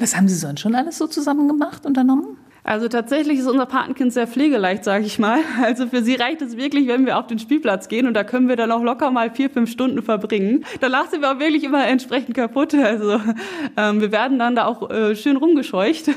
Was 0.00 0.16
haben 0.16 0.26
Sie 0.26 0.34
sonst 0.54 0.60
schon 0.60 0.74
alles 0.74 0.98
so 0.98 1.06
zusammen 1.06 1.48
gemacht, 1.48 1.84
unternommen? 1.84 2.36
Also 2.66 2.88
tatsächlich 2.88 3.40
ist 3.40 3.46
unser 3.46 3.66
Patenkind 3.66 4.12
sehr 4.12 4.26
pflegeleicht, 4.26 4.84
sage 4.84 5.04
ich 5.04 5.18
mal. 5.18 5.40
Also 5.62 5.86
für 5.86 6.02
sie 6.02 6.14
reicht 6.14 6.40
es 6.40 6.56
wirklich, 6.56 6.88
wenn 6.88 7.04
wir 7.04 7.18
auf 7.18 7.26
den 7.26 7.38
Spielplatz 7.38 7.88
gehen 7.88 8.06
und 8.06 8.14
da 8.14 8.24
können 8.24 8.48
wir 8.48 8.56
dann 8.56 8.72
auch 8.72 8.82
locker 8.82 9.10
mal 9.10 9.30
vier, 9.30 9.50
fünf 9.50 9.70
Stunden 9.70 10.02
verbringen. 10.02 10.64
Danach 10.80 11.10
sind 11.10 11.20
wir 11.20 11.32
auch 11.32 11.38
wirklich 11.38 11.64
immer 11.64 11.86
entsprechend 11.86 12.34
kaputt. 12.34 12.74
Also 12.74 13.20
ähm, 13.76 14.00
wir 14.00 14.12
werden 14.12 14.38
dann 14.38 14.56
da 14.56 14.64
auch 14.64 14.90
äh, 14.90 15.14
schön 15.14 15.36
rumgescheucht. 15.36 16.08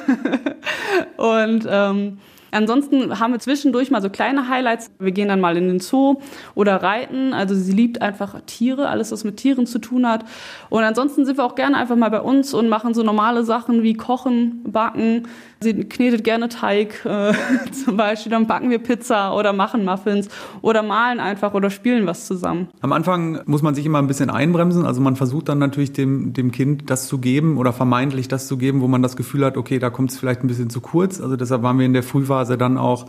und 1.17 1.67
ähm, 1.69 2.19
Ansonsten 2.51 3.19
haben 3.19 3.33
wir 3.33 3.39
zwischendurch 3.39 3.91
mal 3.91 4.01
so 4.01 4.09
kleine 4.09 4.49
Highlights. 4.49 4.91
Wir 4.99 5.11
gehen 5.11 5.27
dann 5.27 5.41
mal 5.41 5.57
in 5.57 5.67
den 5.67 5.79
Zoo 5.79 6.17
oder 6.55 6.81
reiten. 6.81 7.33
Also 7.33 7.55
sie 7.55 7.71
liebt 7.71 8.01
einfach 8.01 8.41
Tiere, 8.45 8.89
alles 8.89 9.11
was 9.11 9.23
mit 9.23 9.37
Tieren 9.37 9.67
zu 9.67 9.79
tun 9.79 10.07
hat. 10.07 10.25
Und 10.69 10.83
ansonsten 10.83 11.25
sind 11.25 11.37
wir 11.37 11.45
auch 11.45 11.55
gerne 11.55 11.77
einfach 11.77 11.95
mal 11.95 12.09
bei 12.09 12.21
uns 12.21 12.53
und 12.53 12.69
machen 12.69 12.93
so 12.93 13.03
normale 13.03 13.43
Sachen 13.43 13.83
wie 13.83 13.93
kochen, 13.93 14.63
backen. 14.63 15.27
Sie 15.59 15.73
knetet 15.73 16.23
gerne 16.23 16.49
Teig 16.49 17.03
äh, 17.05 17.33
zum 17.71 17.97
Beispiel, 17.97 18.31
dann 18.31 18.45
backen 18.45 18.69
wir 18.69 18.79
Pizza 18.79 19.35
oder 19.35 19.53
machen 19.53 19.83
Muffins 19.85 20.29
oder 20.61 20.83
malen 20.83 21.19
einfach 21.19 21.53
oder 21.53 21.69
spielen 21.69 22.05
was 22.05 22.27
zusammen. 22.27 22.67
Am 22.81 22.91
Anfang 22.91 23.41
muss 23.45 23.63
man 23.63 23.73
sich 23.73 23.85
immer 23.85 23.97
ein 23.97 24.07
bisschen 24.07 24.29
einbremsen. 24.29 24.85
Also 24.85 25.01
man 25.01 25.15
versucht 25.15 25.49
dann 25.49 25.57
natürlich 25.57 25.93
dem, 25.93 26.33
dem 26.33 26.51
Kind 26.51 26.89
das 26.89 27.07
zu 27.07 27.17
geben 27.17 27.57
oder 27.57 27.73
vermeintlich 27.73 28.27
das 28.27 28.47
zu 28.47 28.57
geben, 28.57 28.81
wo 28.81 28.87
man 28.87 29.01
das 29.01 29.15
Gefühl 29.15 29.45
hat, 29.45 29.57
okay, 29.57 29.79
da 29.79 29.89
kommt 29.89 30.11
es 30.11 30.19
vielleicht 30.19 30.43
ein 30.43 30.47
bisschen 30.47 30.69
zu 30.69 30.79
kurz. 30.79 31.19
Also 31.19 31.35
deshalb 31.35 31.63
waren 31.63 31.79
wir 31.79 31.85
in 31.85 31.93
der 31.93 32.03
Frühphase 32.03 32.36
dann 32.45 32.77
auch 32.77 33.07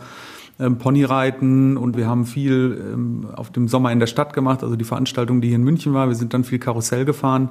ähm, 0.59 0.77
Ponyreiten 0.77 1.77
und 1.77 1.95
wir 1.95 2.07
haben 2.07 2.25
viel 2.25 2.91
ähm, 2.93 3.27
auf 3.35 3.49
dem 3.51 3.67
Sommer 3.67 3.91
in 3.91 3.99
der 3.99 4.07
Stadt 4.07 4.33
gemacht, 4.33 4.63
also 4.63 4.75
die 4.75 4.83
Veranstaltung, 4.83 5.39
die 5.39 5.47
hier 5.47 5.55
in 5.55 5.63
München 5.63 5.93
war. 5.93 6.09
Wir 6.09 6.15
sind 6.15 6.33
dann 6.33 6.43
viel 6.43 6.59
Karussell 6.59 7.05
gefahren. 7.05 7.49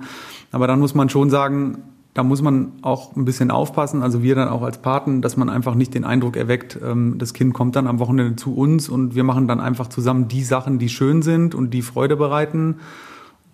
Aber 0.52 0.66
dann 0.66 0.78
muss 0.78 0.94
man 0.94 1.08
schon 1.08 1.30
sagen, 1.30 1.78
da 2.12 2.23
muss 2.23 2.42
man 2.42 2.73
auch 2.82 3.16
ein 3.16 3.25
bisschen 3.25 3.50
aufpassen, 3.50 4.02
also 4.02 4.23
wir 4.23 4.35
dann 4.35 4.49
auch 4.49 4.62
als 4.62 4.78
Paten, 4.78 5.23
dass 5.23 5.37
man 5.37 5.49
einfach 5.49 5.75
nicht 5.75 5.94
den 5.94 6.04
Eindruck 6.04 6.37
erweckt, 6.37 6.78
ähm, 6.85 7.14
das 7.16 7.32
Kind 7.32 7.54
kommt 7.54 7.76
dann 7.76 7.87
am 7.87 7.99
Wochenende 7.99 8.37
zu 8.37 8.54
uns 8.54 8.88
und 8.88 9.14
wir 9.14 9.25
machen 9.25 9.49
dann 9.49 9.61
einfach 9.61 9.87
zusammen 9.87 10.28
die 10.28 10.42
Sachen, 10.42 10.78
die 10.78 10.88
schön 10.88 11.23
sind 11.23 11.54
und 11.54 11.70
die 11.70 11.82
Freude 11.82 12.16
bereiten. 12.16 12.76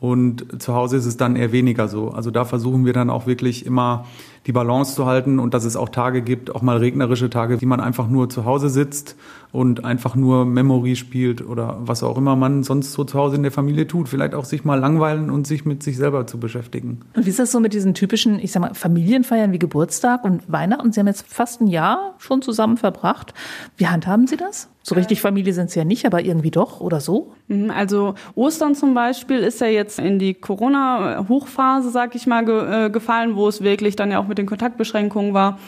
Und 0.01 0.61
zu 0.61 0.75
Hause 0.75 0.97
ist 0.97 1.07
es 1.07 1.17
dann 1.17 1.37
eher 1.37 1.53
weniger 1.53 1.89
so. 1.89 2.11
Also 2.11 2.31
da 2.31 2.45
versuchen 2.45 2.85
wir 2.85 2.93
dann 2.93 3.09
auch 3.09 3.27
wirklich 3.27 3.65
immer 3.65 4.05
die 4.47 4.53
Balance 4.53 4.95
zu 4.95 5.07
halten 5.07 5.39
und 5.39 5.55
dass 5.55 5.65
es 5.65 5.77
auch 5.77 5.89
Tage 5.89 6.23
gibt, 6.23 6.55
auch 6.55 6.63
mal 6.63 6.77
regnerische 6.77 7.31
Tage, 7.31 7.57
die 7.57 7.67
man 7.67 7.81
einfach 7.81 8.09
nur 8.09 8.29
zu 8.29 8.45
Hause 8.45 8.69
sitzt 8.69 9.17
und 9.53 9.85
einfach 9.85 10.17
nur 10.17 10.45
Memory 10.45 10.97
spielt 10.97 11.47
oder 11.47 11.79
was 11.81 12.03
auch 12.03 12.19
immer 12.19 12.37
man 12.37 12.63
sonst 12.63 12.93
so 12.93 13.05
zu 13.05 13.19
Hause 13.19 13.37
in 13.37 13.43
der 13.43 13.53
Familie 13.53 13.87
tut. 13.87 14.09
Vielleicht 14.09 14.35
auch 14.35 14.45
sich 14.45 14.65
mal 14.65 14.79
langweilen 14.79 15.31
und 15.31 15.47
sich 15.47 15.65
mit 15.65 15.83
sich 15.83 15.97
selber 15.97 16.27
zu 16.27 16.39
beschäftigen. 16.39 17.01
Und 17.15 17.25
wie 17.25 17.31
ist 17.31 17.39
das 17.39 17.53
so 17.53 17.61
mit 17.61 17.73
diesen 17.73 17.95
typischen, 17.95 18.39
ich 18.39 18.53
sag 18.53 18.61
mal, 18.61 18.75
Familienfeiern 18.75 19.53
wie 19.53 19.59
Geburtstag 19.59 20.25
und 20.25 20.43
Weihnachten? 20.51 20.93
Sie 20.93 21.01
haben 21.01 21.07
jetzt 21.07 21.27
fast 21.27 21.61
ein 21.61 21.69
Jahr 21.69 22.15
schon 22.19 22.43
zusammen 22.43 22.77
verbracht. 22.77 23.33
Wie 23.77 23.87
handhaben 23.87 24.27
Sie 24.27 24.37
das? 24.37 24.69
So 24.87 24.95
richtig 24.95 25.23
Familie 25.23 25.55
sind 25.55 25.71
sie 25.71 25.79
ja 25.79 25.85
nicht, 25.87 26.05
aber 26.05 26.23
irgendwie 26.23 26.51
doch 26.51 26.83
oder 26.83 27.01
so? 27.01 27.33
Mhm, 27.49 27.71
also 27.71 28.17
Ostern 28.35 28.75
zum 28.75 28.93
Beispiel 28.93 29.39
ist 29.39 29.63
ja 29.63 29.67
jetzt 29.67 29.99
in 29.99 30.19
die 30.19 30.35
Corona-Hochphase, 30.35 31.91
sag 31.91 32.15
ich 32.15 32.27
mal, 32.27 32.45
ge 32.45 32.87
äh, 32.87 32.91
gefallen, 32.91 33.35
wo 33.35 33.49
es 33.49 33.63
wirklich 33.63 33.97
dann 33.97 34.11
ja 34.11 34.19
auch 34.19 34.29
mit 34.29 34.34
den 34.35 34.47
Kontaktbeschränkungen 34.47 35.35
war. 35.35 35.59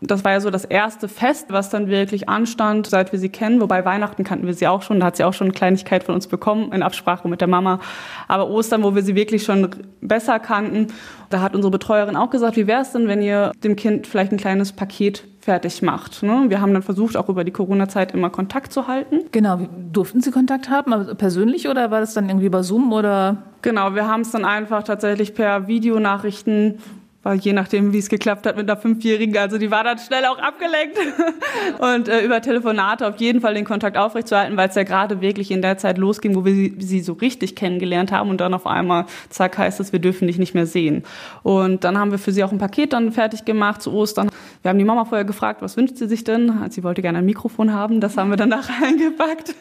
Das 0.00 0.24
war 0.24 0.32
ja 0.32 0.40
so 0.40 0.50
das 0.50 0.64
erste 0.64 1.08
Fest, 1.08 1.46
was 1.48 1.70
dann 1.70 1.88
wirklich 1.88 2.28
anstand, 2.28 2.86
seit 2.86 3.12
wir 3.12 3.18
sie 3.18 3.28
kennen. 3.28 3.60
Wobei 3.60 3.84
Weihnachten 3.84 4.24
kannten 4.24 4.46
wir 4.46 4.54
sie 4.54 4.66
auch 4.66 4.82
schon. 4.82 5.00
Da 5.00 5.06
hat 5.06 5.16
sie 5.16 5.24
auch 5.24 5.32
schon 5.32 5.46
eine 5.46 5.54
Kleinigkeit 5.54 6.04
von 6.04 6.14
uns 6.14 6.26
bekommen, 6.26 6.72
in 6.72 6.82
Absprache 6.82 7.28
mit 7.28 7.40
der 7.40 7.48
Mama. 7.48 7.80
Aber 8.28 8.50
Ostern, 8.50 8.82
wo 8.82 8.94
wir 8.94 9.02
sie 9.02 9.14
wirklich 9.14 9.44
schon 9.44 9.68
besser 10.00 10.38
kannten, 10.38 10.88
da 11.30 11.40
hat 11.40 11.54
unsere 11.54 11.70
Betreuerin 11.70 12.16
auch 12.16 12.30
gesagt, 12.30 12.56
wie 12.56 12.66
wäre 12.66 12.82
es 12.82 12.92
denn, 12.92 13.08
wenn 13.08 13.22
ihr 13.22 13.52
dem 13.64 13.74
Kind 13.76 14.06
vielleicht 14.06 14.32
ein 14.32 14.38
kleines 14.38 14.72
Paket 14.72 15.24
fertig 15.40 15.80
macht. 15.80 16.22
Ne? 16.22 16.46
Wir 16.48 16.60
haben 16.60 16.72
dann 16.72 16.82
versucht, 16.82 17.16
auch 17.16 17.28
über 17.28 17.44
die 17.44 17.52
Corona-Zeit 17.52 18.12
immer 18.12 18.30
Kontakt 18.30 18.72
zu 18.72 18.88
halten. 18.88 19.20
Genau, 19.30 19.60
durften 19.92 20.20
Sie 20.20 20.32
Kontakt 20.32 20.68
haben, 20.68 20.92
aber 20.92 21.14
persönlich 21.14 21.68
oder 21.68 21.90
war 21.92 22.00
das 22.00 22.14
dann 22.14 22.28
irgendwie 22.28 22.46
über 22.46 22.64
Zoom 22.64 22.92
oder? 22.92 23.44
Genau, 23.62 23.94
wir 23.94 24.08
haben 24.08 24.22
es 24.22 24.32
dann 24.32 24.44
einfach 24.44 24.82
tatsächlich 24.82 25.34
per 25.34 25.68
Videonachrichten 25.68 26.78
weil 27.26 27.38
je 27.38 27.52
nachdem, 27.52 27.92
wie 27.92 27.98
es 27.98 28.08
geklappt 28.08 28.46
hat 28.46 28.56
mit 28.56 28.70
einer 28.70 28.80
Fünfjährigen, 28.80 29.36
also 29.36 29.58
die 29.58 29.72
war 29.72 29.82
dann 29.82 29.98
schnell 29.98 30.24
auch 30.26 30.38
abgelenkt. 30.38 30.96
Und 31.80 32.06
äh, 32.06 32.20
über 32.20 32.40
Telefonate 32.40 33.04
auf 33.04 33.16
jeden 33.16 33.40
Fall 33.40 33.54
den 33.54 33.64
Kontakt 33.64 33.96
aufrechtzuerhalten, 33.96 34.56
weil 34.56 34.68
es 34.68 34.76
ja 34.76 34.84
gerade 34.84 35.20
wirklich 35.20 35.50
in 35.50 35.60
der 35.60 35.76
Zeit 35.76 35.98
losging, 35.98 36.36
wo 36.36 36.44
wir 36.44 36.52
sie, 36.52 36.76
sie, 36.78 37.00
so 37.00 37.14
richtig 37.14 37.56
kennengelernt 37.56 38.12
haben 38.12 38.30
und 38.30 38.40
dann 38.40 38.54
auf 38.54 38.64
einmal, 38.64 39.06
zack, 39.28 39.58
heißt 39.58 39.80
es, 39.80 39.92
wir 39.92 39.98
dürfen 39.98 40.28
dich 40.28 40.38
nicht 40.38 40.54
mehr 40.54 40.66
sehen. 40.66 41.02
Und 41.42 41.82
dann 41.82 41.98
haben 41.98 42.12
wir 42.12 42.20
für 42.20 42.30
sie 42.30 42.44
auch 42.44 42.52
ein 42.52 42.58
Paket 42.58 42.92
dann 42.92 43.10
fertig 43.10 43.44
gemacht 43.44 43.82
zu 43.82 43.92
Ostern. 43.92 44.30
Wir 44.62 44.70
haben 44.70 44.78
die 44.78 44.84
Mama 44.84 45.04
vorher 45.04 45.24
gefragt, 45.24 45.62
was 45.62 45.76
wünscht 45.76 45.96
sie 45.96 46.08
sich 46.08 46.24
denn? 46.24 46.52
Sie 46.70 46.82
wollte 46.82 47.02
gerne 47.02 47.18
ein 47.18 47.24
Mikrofon 47.24 47.72
haben, 47.72 48.00
das 48.00 48.16
haben 48.16 48.30
wir 48.30 48.36
dann 48.36 48.48
nachher 48.50 48.86
eingepackt. 48.86 49.54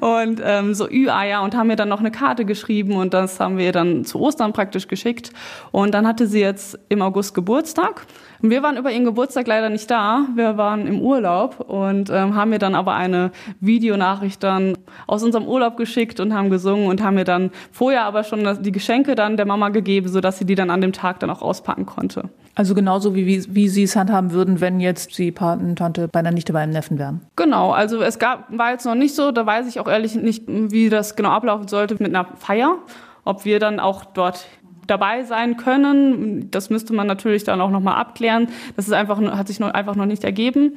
Und 0.00 0.40
ähm, 0.44 0.74
so 0.74 0.88
Ü-Eier 0.88 1.42
und 1.42 1.56
haben 1.56 1.70
ihr 1.70 1.76
dann 1.76 1.88
noch 1.88 2.00
eine 2.00 2.10
Karte 2.10 2.44
geschrieben 2.44 2.96
und 2.96 3.14
das 3.14 3.40
haben 3.40 3.58
wir 3.58 3.66
ihr 3.66 3.72
dann 3.72 4.04
zu 4.04 4.20
Ostern 4.20 4.52
praktisch 4.52 4.88
geschickt. 4.88 5.32
Und 5.72 5.94
dann 5.94 6.06
hatte 6.06 6.26
sie 6.26 6.40
jetzt 6.40 6.78
im 6.88 7.02
August 7.02 7.34
Geburtstag. 7.34 8.06
Wir 8.40 8.62
waren 8.62 8.76
über 8.76 8.92
ihren 8.92 9.04
Geburtstag 9.04 9.46
leider 9.46 9.70
nicht 9.70 9.90
da. 9.90 10.26
Wir 10.34 10.56
waren 10.56 10.86
im 10.86 11.00
Urlaub 11.00 11.60
und 11.60 12.10
ähm, 12.10 12.34
haben 12.34 12.50
mir 12.50 12.58
dann 12.58 12.74
aber 12.74 12.94
eine 12.94 13.30
Videonachricht 13.60 14.42
dann 14.42 14.76
aus 15.06 15.22
unserem 15.22 15.46
Urlaub 15.46 15.76
geschickt 15.76 16.20
und 16.20 16.34
haben 16.34 16.50
gesungen 16.50 16.86
und 16.86 17.02
haben 17.02 17.14
mir 17.14 17.24
dann 17.24 17.50
vorher 17.72 18.04
aber 18.04 18.24
schon 18.24 18.62
die 18.62 18.72
Geschenke 18.72 19.14
dann 19.14 19.36
der 19.36 19.46
Mama 19.46 19.70
gegeben, 19.70 20.08
sodass 20.08 20.38
sie 20.38 20.44
die 20.44 20.54
dann 20.54 20.70
an 20.70 20.80
dem 20.80 20.92
Tag 20.92 21.20
dann 21.20 21.30
auch 21.30 21.42
auspacken 21.42 21.86
konnte. 21.86 22.28
Also 22.54 22.74
genauso 22.74 23.14
wie, 23.14 23.26
wie, 23.26 23.54
wie 23.54 23.68
Sie 23.68 23.82
es 23.82 23.96
handhaben 24.06 24.32
würden, 24.32 24.60
wenn 24.60 24.80
jetzt 24.80 25.16
die 25.18 25.32
Patentante 25.32 26.08
bei 26.08 26.20
einer 26.20 26.32
Nichte 26.32 26.52
bei 26.52 26.60
einem 26.60 26.72
Neffen 26.72 26.98
wären. 26.98 27.20
Genau, 27.36 27.72
also 27.72 28.02
es 28.02 28.18
gab, 28.18 28.46
war 28.56 28.72
jetzt 28.72 28.86
noch 28.86 28.94
nicht 28.94 29.14
so, 29.14 29.30
da 29.30 29.44
weiß 29.44 29.66
ich 29.66 29.80
auch 29.80 29.88
ehrlich 29.88 30.14
nicht, 30.14 30.44
wie 30.46 30.88
das 30.88 31.16
genau 31.16 31.30
ablaufen 31.30 31.68
sollte 31.68 31.94
mit 31.94 32.14
einer 32.14 32.26
Feier 32.36 32.78
ob 33.26 33.44
wir 33.44 33.58
dann 33.58 33.78
auch 33.78 34.06
dort 34.06 34.46
dabei 34.86 35.24
sein 35.24 35.58
können. 35.58 36.50
Das 36.50 36.70
müsste 36.70 36.94
man 36.94 37.06
natürlich 37.06 37.44
dann 37.44 37.60
auch 37.60 37.70
nochmal 37.70 37.96
abklären. 37.96 38.48
Das 38.76 38.86
ist 38.86 38.94
einfach, 38.94 39.20
hat 39.20 39.48
sich 39.48 39.60
noch, 39.60 39.74
einfach 39.74 39.96
noch 39.96 40.06
nicht 40.06 40.24
ergeben. 40.24 40.76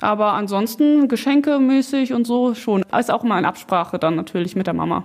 Aber 0.00 0.32
ansonsten 0.32 1.08
geschenkemäßig 1.08 2.14
und 2.14 2.26
so 2.26 2.54
schon. 2.54 2.82
Ist 2.98 3.10
auch 3.10 3.22
mal 3.22 3.38
in 3.38 3.44
Absprache 3.44 3.98
dann 3.98 4.16
natürlich 4.16 4.56
mit 4.56 4.66
der 4.66 4.74
Mama. 4.74 5.04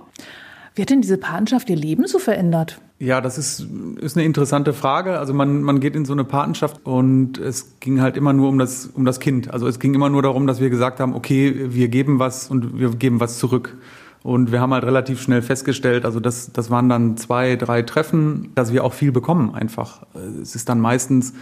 Wie 0.76 0.82
hat 0.82 0.90
denn 0.90 1.00
diese 1.00 1.16
Patenschaft 1.16 1.70
ihr 1.70 1.76
Leben 1.76 2.06
so 2.06 2.18
verändert? 2.18 2.80
Ja, 2.98 3.22
das 3.22 3.38
ist, 3.38 3.66
ist 3.98 4.16
eine 4.16 4.26
interessante 4.26 4.74
Frage. 4.74 5.18
Also 5.18 5.32
man, 5.32 5.62
man 5.62 5.80
geht 5.80 5.96
in 5.96 6.04
so 6.04 6.12
eine 6.12 6.24
Patenschaft 6.24 6.84
und 6.84 7.38
es 7.38 7.80
ging 7.80 8.02
halt 8.02 8.18
immer 8.18 8.34
nur 8.34 8.50
um 8.50 8.58
das, 8.58 8.86
um 8.86 9.06
das 9.06 9.18
Kind. 9.18 9.52
Also 9.52 9.66
es 9.66 9.78
ging 9.78 9.94
immer 9.94 10.10
nur 10.10 10.20
darum, 10.20 10.46
dass 10.46 10.60
wir 10.60 10.68
gesagt 10.68 11.00
haben, 11.00 11.14
okay, 11.14 11.72
wir 11.74 11.88
geben 11.88 12.18
was 12.18 12.50
und 12.50 12.78
wir 12.78 12.90
geben 12.90 13.20
was 13.20 13.38
zurück. 13.38 13.78
Und 14.22 14.52
wir 14.52 14.60
haben 14.60 14.74
halt 14.74 14.84
relativ 14.84 15.22
schnell 15.22 15.40
festgestellt, 15.40 16.04
also 16.04 16.20
das, 16.20 16.52
das 16.52 16.68
waren 16.68 16.88
dann 16.88 17.16
zwei, 17.16 17.56
drei 17.56 17.82
Treffen, 17.82 18.50
dass 18.54 18.72
wir 18.72 18.84
auch 18.84 18.92
viel 18.92 19.12
bekommen 19.12 19.54
einfach. 19.54 20.04
Es 20.42 20.54
ist 20.56 20.68
dann 20.68 20.80
meistens 20.80 21.32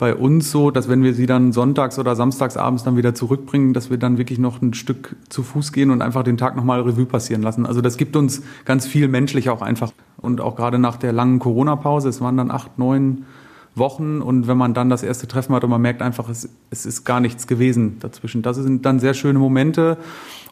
bei 0.00 0.14
uns 0.16 0.50
so, 0.50 0.70
dass 0.70 0.88
wenn 0.88 1.02
wir 1.02 1.12
sie 1.12 1.26
dann 1.26 1.52
sonntags 1.52 1.98
oder 1.98 2.16
samstags 2.16 2.56
abends 2.56 2.84
dann 2.84 2.96
wieder 2.96 3.14
zurückbringen, 3.14 3.74
dass 3.74 3.90
wir 3.90 3.98
dann 3.98 4.16
wirklich 4.16 4.38
noch 4.38 4.62
ein 4.62 4.72
Stück 4.72 5.14
zu 5.28 5.42
Fuß 5.42 5.72
gehen 5.72 5.90
und 5.90 6.00
einfach 6.00 6.24
den 6.24 6.38
Tag 6.38 6.56
nochmal 6.56 6.80
Revue 6.80 7.04
passieren 7.04 7.42
lassen. 7.42 7.66
Also 7.66 7.82
das 7.82 7.98
gibt 7.98 8.16
uns 8.16 8.42
ganz 8.64 8.86
viel 8.86 9.08
menschlich 9.08 9.50
auch 9.50 9.60
einfach. 9.60 9.92
Und 10.16 10.40
auch 10.40 10.56
gerade 10.56 10.78
nach 10.78 10.96
der 10.96 11.12
langen 11.12 11.38
Corona-Pause, 11.38 12.08
es 12.08 12.22
waren 12.22 12.38
dann 12.38 12.50
acht, 12.50 12.78
neun 12.78 13.26
Wochen 13.74 14.22
und 14.22 14.48
wenn 14.48 14.56
man 14.56 14.72
dann 14.72 14.88
das 14.88 15.02
erste 15.02 15.28
Treffen 15.28 15.54
hat 15.54 15.64
und 15.64 15.70
man 15.70 15.82
merkt 15.82 16.00
einfach, 16.00 16.30
es, 16.30 16.48
es 16.70 16.86
ist 16.86 17.04
gar 17.04 17.20
nichts 17.20 17.46
gewesen 17.46 17.98
dazwischen. 18.00 18.40
Das 18.40 18.56
sind 18.56 18.86
dann 18.86 19.00
sehr 19.00 19.12
schöne 19.12 19.38
Momente 19.38 19.98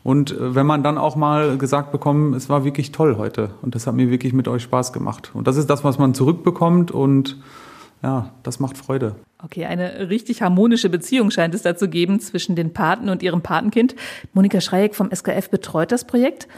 und 0.04 0.30
äh, 0.30 0.54
wenn 0.54 0.66
man 0.66 0.82
dann 0.82 0.98
auch 0.98 1.16
mal 1.16 1.56
gesagt 1.56 1.90
bekommt, 1.90 2.36
es 2.36 2.50
war 2.50 2.64
wirklich 2.64 2.92
toll 2.92 3.16
heute 3.16 3.50
und 3.62 3.74
das 3.74 3.86
hat 3.86 3.94
mir 3.94 4.10
wirklich 4.10 4.34
mit 4.34 4.46
euch 4.46 4.62
Spaß 4.62 4.92
gemacht. 4.92 5.30
Und 5.32 5.48
das 5.48 5.56
ist 5.56 5.70
das, 5.70 5.84
was 5.84 5.98
man 5.98 6.12
zurückbekommt 6.12 6.90
und 6.90 7.38
ja, 8.02 8.32
das 8.42 8.60
macht 8.60 8.78
Freude. 8.78 9.16
Okay, 9.42 9.66
eine 9.66 10.08
richtig 10.08 10.42
harmonische 10.42 10.88
Beziehung 10.88 11.30
scheint 11.30 11.54
es 11.54 11.62
da 11.62 11.76
zu 11.76 11.88
geben 11.88 12.20
zwischen 12.20 12.56
den 12.56 12.72
Paten 12.72 13.08
und 13.08 13.22
ihrem 13.22 13.42
Patenkind. 13.42 13.94
Monika 14.32 14.60
Schreieck 14.60 14.94
vom 14.94 15.10
SKF 15.14 15.50
betreut 15.50 15.92
das 15.92 16.04
Projekt 16.04 16.48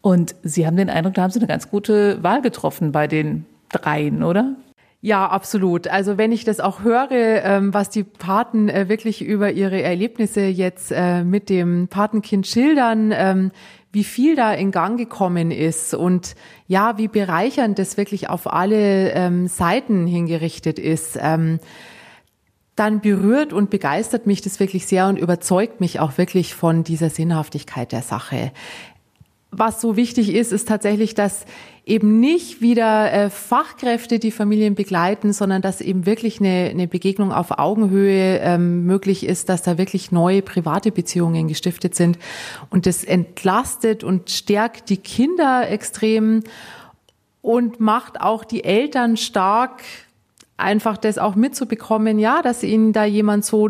und 0.00 0.34
Sie 0.42 0.66
haben 0.66 0.76
den 0.76 0.90
Eindruck, 0.90 1.14
da 1.14 1.22
haben 1.22 1.30
Sie 1.30 1.38
eine 1.38 1.48
ganz 1.48 1.70
gute 1.70 2.22
Wahl 2.22 2.42
getroffen 2.42 2.92
bei 2.92 3.06
den 3.06 3.46
dreien, 3.70 4.22
oder? 4.22 4.56
Ja, 5.00 5.28
absolut. 5.28 5.86
Also 5.86 6.16
wenn 6.16 6.32
ich 6.32 6.44
das 6.44 6.60
auch 6.60 6.82
höre, 6.82 7.10
ähm, 7.10 7.74
was 7.74 7.90
die 7.90 8.04
Paten 8.04 8.70
äh, 8.70 8.88
wirklich 8.88 9.22
über 9.22 9.52
ihre 9.52 9.82
Erlebnisse 9.82 10.40
jetzt 10.42 10.92
äh, 10.92 11.22
mit 11.22 11.50
dem 11.50 11.88
Patenkind 11.88 12.46
schildern, 12.46 13.12
ähm, 13.14 13.50
wie 13.94 14.04
viel 14.04 14.36
da 14.36 14.52
in 14.52 14.70
Gang 14.70 14.98
gekommen 14.98 15.50
ist 15.50 15.94
und 15.94 16.34
ja, 16.66 16.98
wie 16.98 17.08
bereichernd 17.08 17.78
das 17.78 17.96
wirklich 17.96 18.28
auf 18.28 18.52
alle 18.52 19.12
ähm, 19.12 19.46
Seiten 19.48 20.06
hingerichtet 20.06 20.78
ist, 20.78 21.16
dann 22.76 23.00
berührt 23.00 23.52
und 23.52 23.70
begeistert 23.70 24.26
mich 24.26 24.42
das 24.42 24.58
wirklich 24.58 24.86
sehr 24.86 25.06
und 25.06 25.18
überzeugt 25.18 25.80
mich 25.80 26.00
auch 26.00 26.18
wirklich 26.18 26.54
von 26.54 26.82
dieser 26.82 27.08
Sinnhaftigkeit 27.08 27.92
der 27.92 28.02
Sache 28.02 28.50
was 29.58 29.80
so 29.80 29.96
wichtig 29.96 30.32
ist, 30.34 30.52
ist 30.52 30.68
tatsächlich, 30.68 31.14
dass 31.14 31.44
eben 31.86 32.18
nicht 32.18 32.62
wieder 32.62 33.12
äh, 33.12 33.30
Fachkräfte 33.30 34.18
die 34.18 34.30
Familien 34.30 34.74
begleiten, 34.74 35.32
sondern 35.32 35.60
dass 35.60 35.80
eben 35.80 36.06
wirklich 36.06 36.40
eine, 36.40 36.70
eine 36.70 36.88
Begegnung 36.88 37.32
auf 37.32 37.58
Augenhöhe 37.58 38.38
ähm, 38.38 38.86
möglich 38.86 39.26
ist, 39.26 39.48
dass 39.48 39.62
da 39.62 39.76
wirklich 39.76 40.10
neue 40.10 40.40
private 40.40 40.92
Beziehungen 40.92 41.46
gestiftet 41.46 41.94
sind. 41.94 42.18
Und 42.70 42.86
das 42.86 43.04
entlastet 43.04 44.02
und 44.02 44.30
stärkt 44.30 44.88
die 44.88 44.96
Kinder 44.96 45.68
extrem 45.68 46.42
und 47.42 47.80
macht 47.80 48.20
auch 48.20 48.44
die 48.44 48.64
Eltern 48.64 49.18
stark, 49.18 49.82
einfach 50.56 50.96
das 50.96 51.18
auch 51.18 51.34
mitzubekommen, 51.34 52.18
ja, 52.18 52.40
dass 52.40 52.62
ihnen 52.62 52.94
da 52.94 53.04
jemand 53.04 53.44
so 53.44 53.68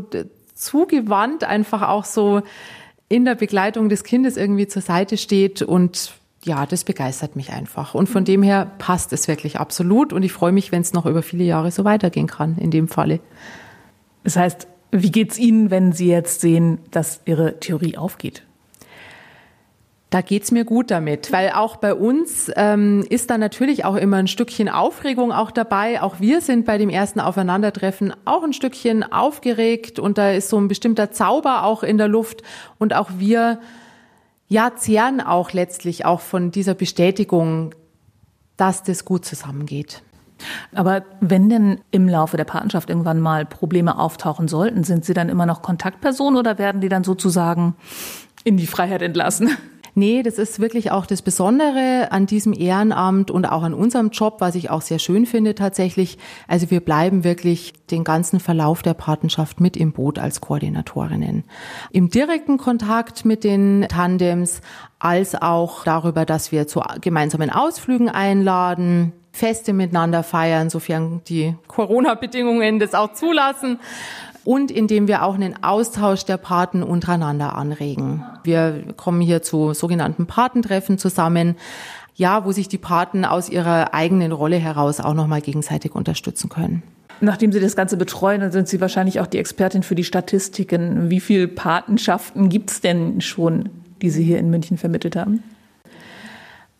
zugewandt 0.54 1.42
einfach 1.42 1.82
auch 1.82 2.04
so 2.04 2.42
in 3.14 3.24
der 3.24 3.36
Begleitung 3.36 3.88
des 3.88 4.02
Kindes 4.02 4.36
irgendwie 4.36 4.66
zur 4.66 4.82
Seite 4.82 5.16
steht 5.16 5.62
und 5.62 6.12
ja, 6.42 6.66
das 6.66 6.82
begeistert 6.82 7.36
mich 7.36 7.52
einfach. 7.52 7.94
Und 7.94 8.08
von 8.08 8.24
dem 8.24 8.42
her 8.42 8.72
passt 8.78 9.12
es 9.12 9.28
wirklich 9.28 9.60
absolut. 9.60 10.12
Und 10.12 10.24
ich 10.24 10.32
freue 10.32 10.50
mich, 10.50 10.72
wenn 10.72 10.82
es 10.82 10.92
noch 10.92 11.06
über 11.06 11.22
viele 11.22 11.44
Jahre 11.44 11.70
so 11.70 11.84
weitergehen 11.84 12.26
kann, 12.26 12.58
in 12.58 12.72
dem 12.72 12.88
Falle. 12.88 13.20
Das 14.24 14.34
heißt, 14.34 14.66
wie 14.90 15.12
geht's 15.12 15.38
Ihnen, 15.38 15.70
wenn 15.70 15.92
Sie 15.92 16.08
jetzt 16.08 16.40
sehen, 16.40 16.78
dass 16.90 17.20
Ihre 17.24 17.60
Theorie 17.60 17.96
aufgeht? 17.96 18.42
Da 20.14 20.20
geht's 20.20 20.52
mir 20.52 20.64
gut 20.64 20.92
damit, 20.92 21.32
weil 21.32 21.50
auch 21.50 21.74
bei 21.74 21.92
uns 21.92 22.48
ähm, 22.54 23.04
ist 23.10 23.30
da 23.30 23.36
natürlich 23.36 23.84
auch 23.84 23.96
immer 23.96 24.18
ein 24.18 24.28
Stückchen 24.28 24.68
Aufregung 24.68 25.32
auch 25.32 25.50
dabei. 25.50 26.00
Auch 26.02 26.20
wir 26.20 26.40
sind 26.40 26.66
bei 26.66 26.78
dem 26.78 26.88
ersten 26.88 27.18
Aufeinandertreffen 27.18 28.14
auch 28.24 28.44
ein 28.44 28.52
Stückchen 28.52 29.02
aufgeregt 29.02 29.98
und 29.98 30.16
da 30.16 30.30
ist 30.30 30.50
so 30.50 30.56
ein 30.56 30.68
bestimmter 30.68 31.10
Zauber 31.10 31.64
auch 31.64 31.82
in 31.82 31.98
der 31.98 32.06
Luft 32.06 32.44
und 32.78 32.94
auch 32.94 33.10
wir 33.18 33.58
ja 34.46 34.76
zehren 34.76 35.20
auch 35.20 35.50
letztlich 35.50 36.04
auch 36.04 36.20
von 36.20 36.52
dieser 36.52 36.74
Bestätigung, 36.74 37.74
dass 38.56 38.84
das 38.84 39.04
gut 39.04 39.24
zusammengeht. 39.24 40.04
Aber 40.76 41.02
wenn 41.18 41.48
denn 41.48 41.80
im 41.90 42.08
Laufe 42.08 42.36
der 42.36 42.44
Patenschaft 42.44 42.88
irgendwann 42.88 43.18
mal 43.18 43.44
Probleme 43.46 43.98
auftauchen 43.98 44.46
sollten, 44.46 44.84
sind 44.84 45.04
Sie 45.04 45.12
dann 45.12 45.28
immer 45.28 45.46
noch 45.46 45.60
Kontaktperson 45.60 46.36
oder 46.36 46.56
werden 46.58 46.80
die 46.80 46.88
dann 46.88 47.02
sozusagen 47.02 47.74
in 48.44 48.56
die 48.56 48.68
Freiheit 48.68 49.02
entlassen? 49.02 49.50
Nee, 49.96 50.24
das 50.24 50.38
ist 50.38 50.58
wirklich 50.58 50.90
auch 50.90 51.06
das 51.06 51.22
Besondere 51.22 52.08
an 52.10 52.26
diesem 52.26 52.52
Ehrenamt 52.52 53.30
und 53.30 53.46
auch 53.46 53.62
an 53.62 53.74
unserem 53.74 54.10
Job, 54.10 54.36
was 54.40 54.56
ich 54.56 54.68
auch 54.68 54.82
sehr 54.82 54.98
schön 54.98 55.24
finde 55.24 55.54
tatsächlich. 55.54 56.18
Also 56.48 56.72
wir 56.72 56.80
bleiben 56.80 57.22
wirklich 57.22 57.72
den 57.92 58.02
ganzen 58.02 58.40
Verlauf 58.40 58.82
der 58.82 58.94
Patenschaft 58.94 59.60
mit 59.60 59.76
im 59.76 59.92
Boot 59.92 60.18
als 60.18 60.40
Koordinatorinnen. 60.40 61.44
Im 61.92 62.10
direkten 62.10 62.58
Kontakt 62.58 63.24
mit 63.24 63.44
den 63.44 63.86
Tandems, 63.88 64.62
als 64.98 65.40
auch 65.40 65.84
darüber, 65.84 66.24
dass 66.24 66.50
wir 66.50 66.66
zu 66.66 66.82
gemeinsamen 67.00 67.50
Ausflügen 67.50 68.08
einladen, 68.08 69.12
Feste 69.30 69.72
miteinander 69.72 70.22
feiern, 70.22 70.70
sofern 70.70 71.20
die 71.28 71.54
Corona-Bedingungen 71.66 72.78
das 72.78 72.94
auch 72.94 73.12
zulassen 73.12 73.78
und 74.44 74.70
indem 74.70 75.08
wir 75.08 75.22
auch 75.22 75.34
einen 75.34 75.62
Austausch 75.62 76.24
der 76.24 76.36
Paten 76.36 76.82
untereinander 76.82 77.56
anregen. 77.56 78.24
Wir 78.44 78.84
kommen 78.96 79.20
hier 79.20 79.42
zu 79.42 79.72
sogenannten 79.72 80.26
Patentreffen 80.26 80.98
zusammen, 80.98 81.56
ja, 82.14 82.44
wo 82.44 82.52
sich 82.52 82.68
die 82.68 82.78
Paten 82.78 83.24
aus 83.24 83.48
ihrer 83.48 83.92
eigenen 83.92 84.32
Rolle 84.32 84.56
heraus 84.56 85.00
auch 85.00 85.14
nochmal 85.14 85.40
gegenseitig 85.40 85.94
unterstützen 85.94 86.48
können. 86.48 86.82
Nachdem 87.20 87.52
Sie 87.52 87.60
das 87.60 87.76
Ganze 87.76 87.96
betreuen, 87.96 88.40
dann 88.40 88.52
sind 88.52 88.68
Sie 88.68 88.80
wahrscheinlich 88.80 89.20
auch 89.20 89.26
die 89.26 89.38
Expertin 89.38 89.82
für 89.82 89.94
die 89.94 90.04
Statistiken. 90.04 91.10
Wie 91.10 91.20
viele 91.20 91.48
Patenschaften 91.48 92.48
gibt 92.48 92.70
es 92.70 92.80
denn 92.80 93.20
schon, 93.20 93.70
die 94.02 94.10
Sie 94.10 94.24
hier 94.24 94.38
in 94.38 94.50
München 94.50 94.76
vermittelt 94.78 95.16
haben? 95.16 95.42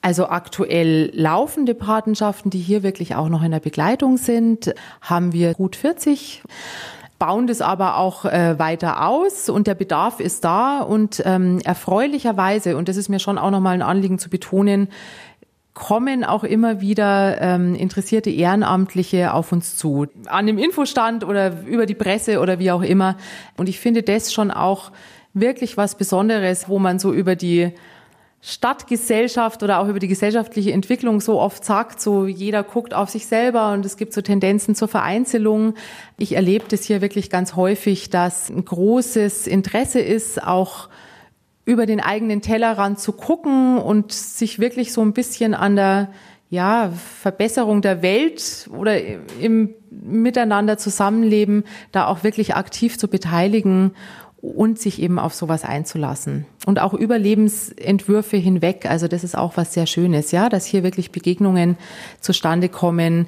Also 0.02 0.28
aktuell 0.28 1.10
laufende 1.14 1.74
Patenschaften, 1.74 2.50
die 2.50 2.58
hier 2.58 2.82
wirklich 2.82 3.14
auch 3.14 3.30
noch 3.30 3.42
in 3.42 3.52
der 3.52 3.60
Begleitung 3.60 4.18
sind, 4.18 4.74
haben 5.00 5.32
wir 5.32 5.54
gut 5.54 5.76
40 5.76 6.42
bauen 7.24 7.46
das 7.46 7.62
aber 7.62 7.96
auch 7.96 8.26
äh, 8.26 8.58
weiter 8.58 9.08
aus 9.08 9.48
und 9.48 9.66
der 9.66 9.74
Bedarf 9.74 10.20
ist 10.20 10.44
da 10.44 10.80
und 10.80 11.22
ähm, 11.24 11.58
erfreulicherweise, 11.64 12.76
und 12.76 12.86
das 12.86 12.98
ist 12.98 13.08
mir 13.08 13.18
schon 13.18 13.38
auch 13.38 13.50
nochmal 13.50 13.72
ein 13.72 13.80
Anliegen 13.80 14.18
zu 14.18 14.28
betonen, 14.28 14.88
kommen 15.72 16.22
auch 16.22 16.44
immer 16.44 16.82
wieder 16.82 17.40
ähm, 17.40 17.74
interessierte 17.76 18.28
Ehrenamtliche 18.28 19.32
auf 19.32 19.52
uns 19.52 19.74
zu. 19.78 20.06
An 20.26 20.46
dem 20.46 20.58
Infostand 20.58 21.24
oder 21.24 21.64
über 21.64 21.86
die 21.86 21.94
Presse 21.94 22.40
oder 22.40 22.58
wie 22.58 22.70
auch 22.70 22.82
immer. 22.82 23.16
Und 23.56 23.70
ich 23.70 23.80
finde 23.80 24.02
das 24.02 24.30
schon 24.30 24.50
auch 24.50 24.92
wirklich 25.32 25.78
was 25.78 25.94
Besonderes, 25.94 26.68
wo 26.68 26.78
man 26.78 26.98
so 26.98 27.10
über 27.14 27.36
die 27.36 27.72
Stadtgesellschaft 28.46 29.62
oder 29.62 29.80
auch 29.80 29.88
über 29.88 29.98
die 29.98 30.06
gesellschaftliche 30.06 30.70
Entwicklung 30.72 31.22
so 31.22 31.40
oft 31.40 31.64
sagt, 31.64 31.98
so 31.98 32.26
jeder 32.26 32.62
guckt 32.62 32.92
auf 32.92 33.08
sich 33.08 33.26
selber 33.26 33.72
und 33.72 33.86
es 33.86 33.96
gibt 33.96 34.12
so 34.12 34.20
Tendenzen 34.20 34.74
zur 34.74 34.86
Vereinzelung. 34.86 35.72
Ich 36.18 36.36
erlebe 36.36 36.66
das 36.68 36.84
hier 36.84 37.00
wirklich 37.00 37.30
ganz 37.30 37.56
häufig, 37.56 38.10
dass 38.10 38.50
ein 38.50 38.62
großes 38.62 39.46
Interesse 39.46 40.00
ist, 40.00 40.42
auch 40.46 40.90
über 41.64 41.86
den 41.86 42.00
eigenen 42.00 42.42
Tellerrand 42.42 42.98
zu 42.98 43.12
gucken 43.12 43.78
und 43.78 44.12
sich 44.12 44.58
wirklich 44.58 44.92
so 44.92 45.00
ein 45.00 45.14
bisschen 45.14 45.54
an 45.54 45.76
der 45.76 46.10
ja, 46.50 46.92
Verbesserung 47.22 47.80
der 47.80 48.02
Welt 48.02 48.68
oder 48.70 49.00
im 49.40 49.74
Miteinander 49.90 50.76
zusammenleben, 50.76 51.64
da 51.92 52.06
auch 52.06 52.24
wirklich 52.24 52.54
aktiv 52.54 52.98
zu 52.98 53.08
beteiligen 53.08 53.92
und 54.44 54.78
sich 54.78 55.00
eben 55.00 55.18
auf 55.18 55.34
sowas 55.34 55.64
einzulassen. 55.64 56.44
Und 56.66 56.80
auch 56.80 56.92
über 56.92 57.18
Lebensentwürfe 57.18 58.36
hinweg. 58.36 58.86
Also 58.88 59.08
das 59.08 59.24
ist 59.24 59.36
auch 59.36 59.56
was 59.56 59.72
sehr 59.72 59.86
Schönes, 59.86 60.32
ja, 60.32 60.48
dass 60.48 60.66
hier 60.66 60.82
wirklich 60.82 61.10
Begegnungen 61.10 61.76
zustande 62.20 62.68
kommen, 62.68 63.26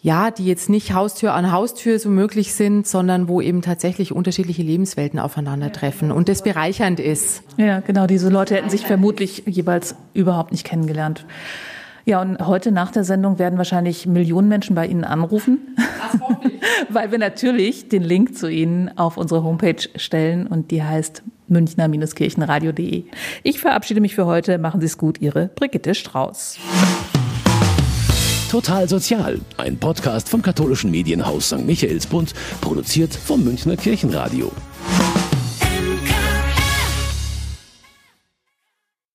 ja, 0.00 0.32
die 0.32 0.46
jetzt 0.46 0.68
nicht 0.68 0.94
Haustür 0.94 1.32
an 1.34 1.52
Haustür 1.52 2.00
so 2.00 2.08
möglich 2.08 2.54
sind, 2.54 2.88
sondern 2.88 3.28
wo 3.28 3.40
eben 3.40 3.62
tatsächlich 3.62 4.10
unterschiedliche 4.10 4.62
Lebenswelten 4.62 5.20
aufeinandertreffen 5.20 6.10
und 6.10 6.28
das 6.28 6.42
bereichernd 6.42 6.98
ist. 6.98 7.44
Ja, 7.56 7.78
genau. 7.78 8.08
Diese 8.08 8.28
Leute 8.28 8.56
hätten 8.56 8.68
sich 8.68 8.84
vermutlich 8.84 9.44
jeweils 9.46 9.94
überhaupt 10.12 10.50
nicht 10.50 10.64
kennengelernt. 10.64 11.24
Ja, 12.04 12.20
und 12.20 12.44
heute 12.46 12.72
nach 12.72 12.90
der 12.90 13.04
Sendung 13.04 13.38
werden 13.38 13.58
wahrscheinlich 13.58 14.06
Millionen 14.06 14.48
Menschen 14.48 14.74
bei 14.74 14.86
Ihnen 14.86 15.04
anrufen, 15.04 15.76
weil 16.88 17.12
wir 17.12 17.18
natürlich 17.18 17.88
den 17.88 18.02
Link 18.02 18.36
zu 18.36 18.48
Ihnen 18.48 18.96
auf 18.98 19.16
unsere 19.16 19.44
Homepage 19.44 19.88
stellen 19.96 20.46
und 20.48 20.72
die 20.72 20.82
heißt 20.82 21.22
münchner-kirchenradio.de. 21.48 23.04
Ich 23.44 23.60
verabschiede 23.60 24.00
mich 24.00 24.14
für 24.14 24.26
heute. 24.26 24.58
Machen 24.58 24.80
Sie 24.80 24.86
es 24.86 24.98
gut, 24.98 25.20
Ihre 25.20 25.48
Brigitte 25.48 25.94
Strauß. 25.94 26.58
Total 28.50 28.88
Sozial, 28.88 29.40
ein 29.56 29.78
Podcast 29.78 30.28
vom 30.28 30.42
katholischen 30.42 30.90
Medienhaus 30.90 31.46
St. 31.46 31.64
Michaelsbund, 31.64 32.34
produziert 32.60 33.14
vom 33.14 33.44
Münchner 33.44 33.76
Kirchenradio. 33.76 34.50